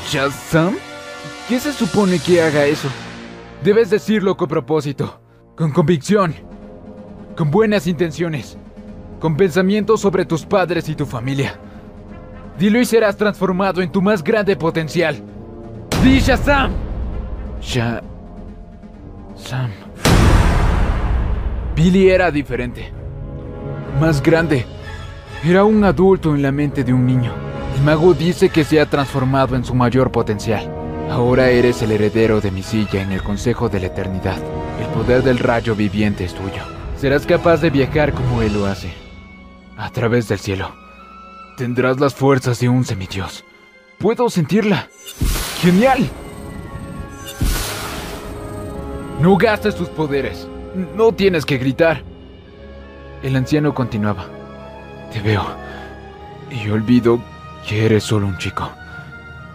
¿Shazam? 0.07 0.75
¿Qué 1.49 1.59
se 1.59 1.73
supone 1.73 2.19
que 2.19 2.39
haga 2.39 2.65
eso? 2.65 2.87
Debes 3.63 3.89
decirlo 3.89 4.37
con 4.37 4.47
propósito, 4.47 5.19
con 5.57 5.71
convicción, 5.71 6.35
con 7.35 7.49
buenas 7.49 7.87
intenciones, 7.87 8.59
con 9.19 9.35
pensamientos 9.35 10.01
sobre 10.01 10.23
tus 10.23 10.45
padres 10.45 10.87
y 10.87 10.93
tu 10.93 11.07
familia. 11.07 11.59
Dilo 12.59 12.79
y 12.79 12.85
serás 12.85 13.17
transformado 13.17 13.81
en 13.81 13.91
tu 13.91 14.03
más 14.03 14.23
grande 14.23 14.55
potencial. 14.55 15.19
¡Di 16.03 16.19
Shazam! 16.19 16.71
Sha... 17.59 18.01
Sam. 19.35 19.71
Billy 21.75 22.09
era 22.09 22.29
diferente. 22.29 22.93
Más 23.99 24.21
grande. 24.21 24.65
Era 25.43 25.63
un 25.63 25.83
adulto 25.83 26.35
en 26.35 26.43
la 26.43 26.51
mente 26.51 26.83
de 26.83 26.93
un 26.93 27.07
niño. 27.07 27.33
El 27.75 27.81
mago 27.81 28.13
dice 28.13 28.49
que 28.49 28.63
se 28.63 28.79
ha 28.79 28.85
transformado 28.85 29.55
en 29.55 29.65
su 29.65 29.73
mayor 29.73 30.11
potencial. 30.11 30.71
Ahora 31.09 31.49
eres 31.49 31.81
el 31.81 31.91
heredero 31.91 32.39
de 32.41 32.51
mi 32.51 32.61
silla 32.61 33.01
en 33.01 33.11
el 33.11 33.23
Consejo 33.23 33.67
de 33.67 33.79
la 33.79 33.87
Eternidad. 33.87 34.37
El 34.79 34.85
poder 34.89 35.23
del 35.23 35.39
rayo 35.39 35.75
viviente 35.75 36.25
es 36.25 36.35
tuyo. 36.35 36.61
Serás 36.95 37.25
capaz 37.25 37.57
de 37.57 37.71
viajar 37.71 38.13
como 38.13 38.43
él 38.43 38.53
lo 38.53 38.67
hace. 38.67 38.93
A 39.77 39.89
través 39.89 40.27
del 40.27 40.37
cielo. 40.37 40.75
Tendrás 41.57 41.99
las 41.99 42.13
fuerzas 42.13 42.59
de 42.59 42.69
un 42.69 42.85
semidios. 42.85 43.43
Puedo 43.97 44.29
sentirla. 44.29 44.89
¡Genial! 45.59 46.07
No 49.19 49.37
gastes 49.37 49.75
tus 49.75 49.89
poderes. 49.89 50.47
No 50.95 51.11
tienes 51.13 51.47
que 51.47 51.57
gritar. 51.57 52.03
El 53.23 53.35
anciano 53.35 53.73
continuaba. 53.73 54.27
Te 55.11 55.19
veo. 55.21 55.43
Y 56.49 56.69
olvido 56.69 57.19
que 57.67 57.85
eres 57.85 58.03
solo 58.03 58.27
un 58.27 58.37
chico. 58.37 58.69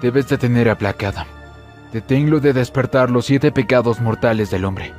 Debes 0.00 0.28
de 0.28 0.38
tener 0.38 0.68
aplacada. 0.68 1.26
Deténlo 1.92 2.40
de 2.40 2.52
despertar 2.52 3.10
los 3.10 3.26
siete 3.26 3.52
pecados 3.52 4.00
mortales 4.00 4.50
del 4.50 4.64
hombre. 4.64 4.92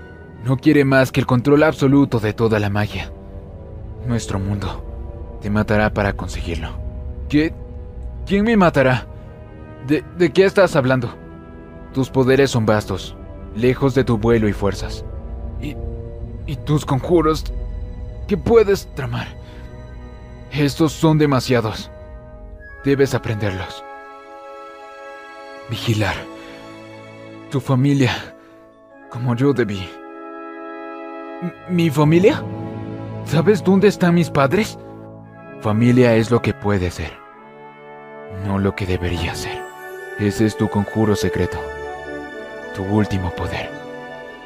No 0.43 0.57
quiere 0.57 0.85
más 0.85 1.11
que 1.11 1.19
el 1.19 1.25
control 1.25 1.63
absoluto 1.63 2.19
de 2.19 2.33
toda 2.33 2.59
la 2.59 2.69
magia. 2.69 3.11
Nuestro 4.07 4.39
mundo 4.39 5.39
te 5.41 5.49
matará 5.49 5.93
para 5.93 6.13
conseguirlo. 6.13 6.69
¿Qué? 7.29 7.53
¿Quién 8.25 8.45
me 8.45 8.57
matará? 8.57 9.07
¿De, 9.87 10.31
qué 10.31 10.45
estás 10.45 10.75
hablando? 10.75 11.13
Tus 11.93 12.09
poderes 12.09 12.51
son 12.51 12.65
vastos, 12.65 13.15
lejos 13.55 13.95
de 13.95 14.03
tu 14.03 14.17
vuelo 14.17 14.47
y 14.47 14.53
fuerzas. 14.53 15.05
Y 15.61 15.75
y 16.47 16.55
tus 16.55 16.85
conjuros 16.85 17.43
que 18.27 18.37
puedes 18.37 18.87
tramar. 18.95 19.27
Estos 20.57 20.91
son 20.91 21.19
demasiados. 21.19 21.91
Debes 22.83 23.13
aprenderlos. 23.13 23.83
Vigilar. 25.69 26.15
Tu 27.51 27.59
familia, 27.59 28.35
como 29.11 29.35
yo 29.35 29.53
debí. 29.53 29.87
¿Mi 31.69 31.91
familia? 31.91 32.43
¿Sabes 33.25 33.63
dónde 33.63 33.87
están 33.87 34.15
mis 34.15 34.31
padres? 34.31 34.79
Familia 35.61 36.15
es 36.15 36.31
lo 36.31 36.41
que 36.41 36.55
puede 36.55 36.89
ser, 36.89 37.11
no 38.47 38.57
lo 38.57 38.75
que 38.75 38.87
debería 38.87 39.35
ser. 39.35 39.61
Ese 40.17 40.47
es 40.47 40.57
tu 40.57 40.67
conjuro 40.69 41.15
secreto, 41.15 41.59
tu 42.75 42.83
último 42.83 43.29
poder. 43.35 43.69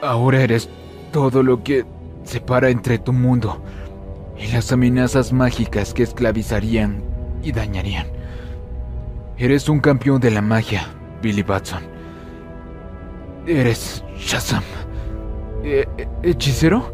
Ahora 0.01 0.41
eres 0.41 0.67
todo 1.13 1.41
lo 1.41 1.63
que 1.63 1.85
separa 2.25 2.69
entre 2.69 2.97
tu 2.97 3.13
mundo 3.13 3.61
y 4.41 4.47
las 4.51 4.71
amenazas 4.71 5.31
mágicas 5.31 5.93
que 5.93 6.03
esclavizarían 6.03 7.03
y 7.43 7.51
dañarían. 7.51 8.07
Eres 9.37 9.69
un 9.69 9.79
campeón 9.79 10.19
de 10.19 10.31
la 10.31 10.41
magia, 10.41 10.87
Billy 11.21 11.43
Batson. 11.43 11.83
Eres 13.45 14.03
Shazam. 14.17 14.63
¿E 15.63 15.87
¿Hechicero? 16.23 16.93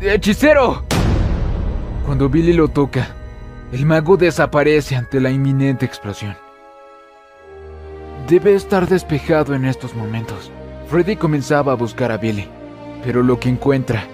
¡Hechicero! 0.00 0.84
Cuando 2.06 2.28
Billy 2.28 2.52
lo 2.52 2.68
toca, 2.68 3.08
el 3.72 3.86
mago 3.86 4.16
desaparece 4.16 4.96
ante 4.96 5.20
la 5.20 5.30
inminente 5.30 5.84
explosión. 5.84 6.36
Debe 8.28 8.54
estar 8.54 8.88
despejado 8.88 9.54
en 9.54 9.64
estos 9.64 9.94
momentos. 9.94 10.50
Freddy 10.88 11.16
comenzaba 11.16 11.72
a 11.72 11.76
buscar 11.76 12.10
a 12.10 12.16
Billy 12.16 12.48
pero 13.02 13.22
lo 13.22 13.38
que 13.38 13.48
encuentra 13.48 14.04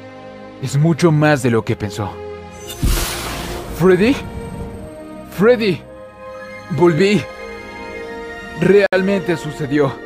es 0.62 0.76
mucho 0.76 1.12
más 1.12 1.42
de 1.42 1.50
lo 1.50 1.64
que 1.64 1.76
pensó. 1.76 2.10
¿Freddy? 3.78 4.16
Freddy, 5.36 5.80
volví. 6.70 7.22
Realmente 8.60 9.36
sucedió. 9.36 10.05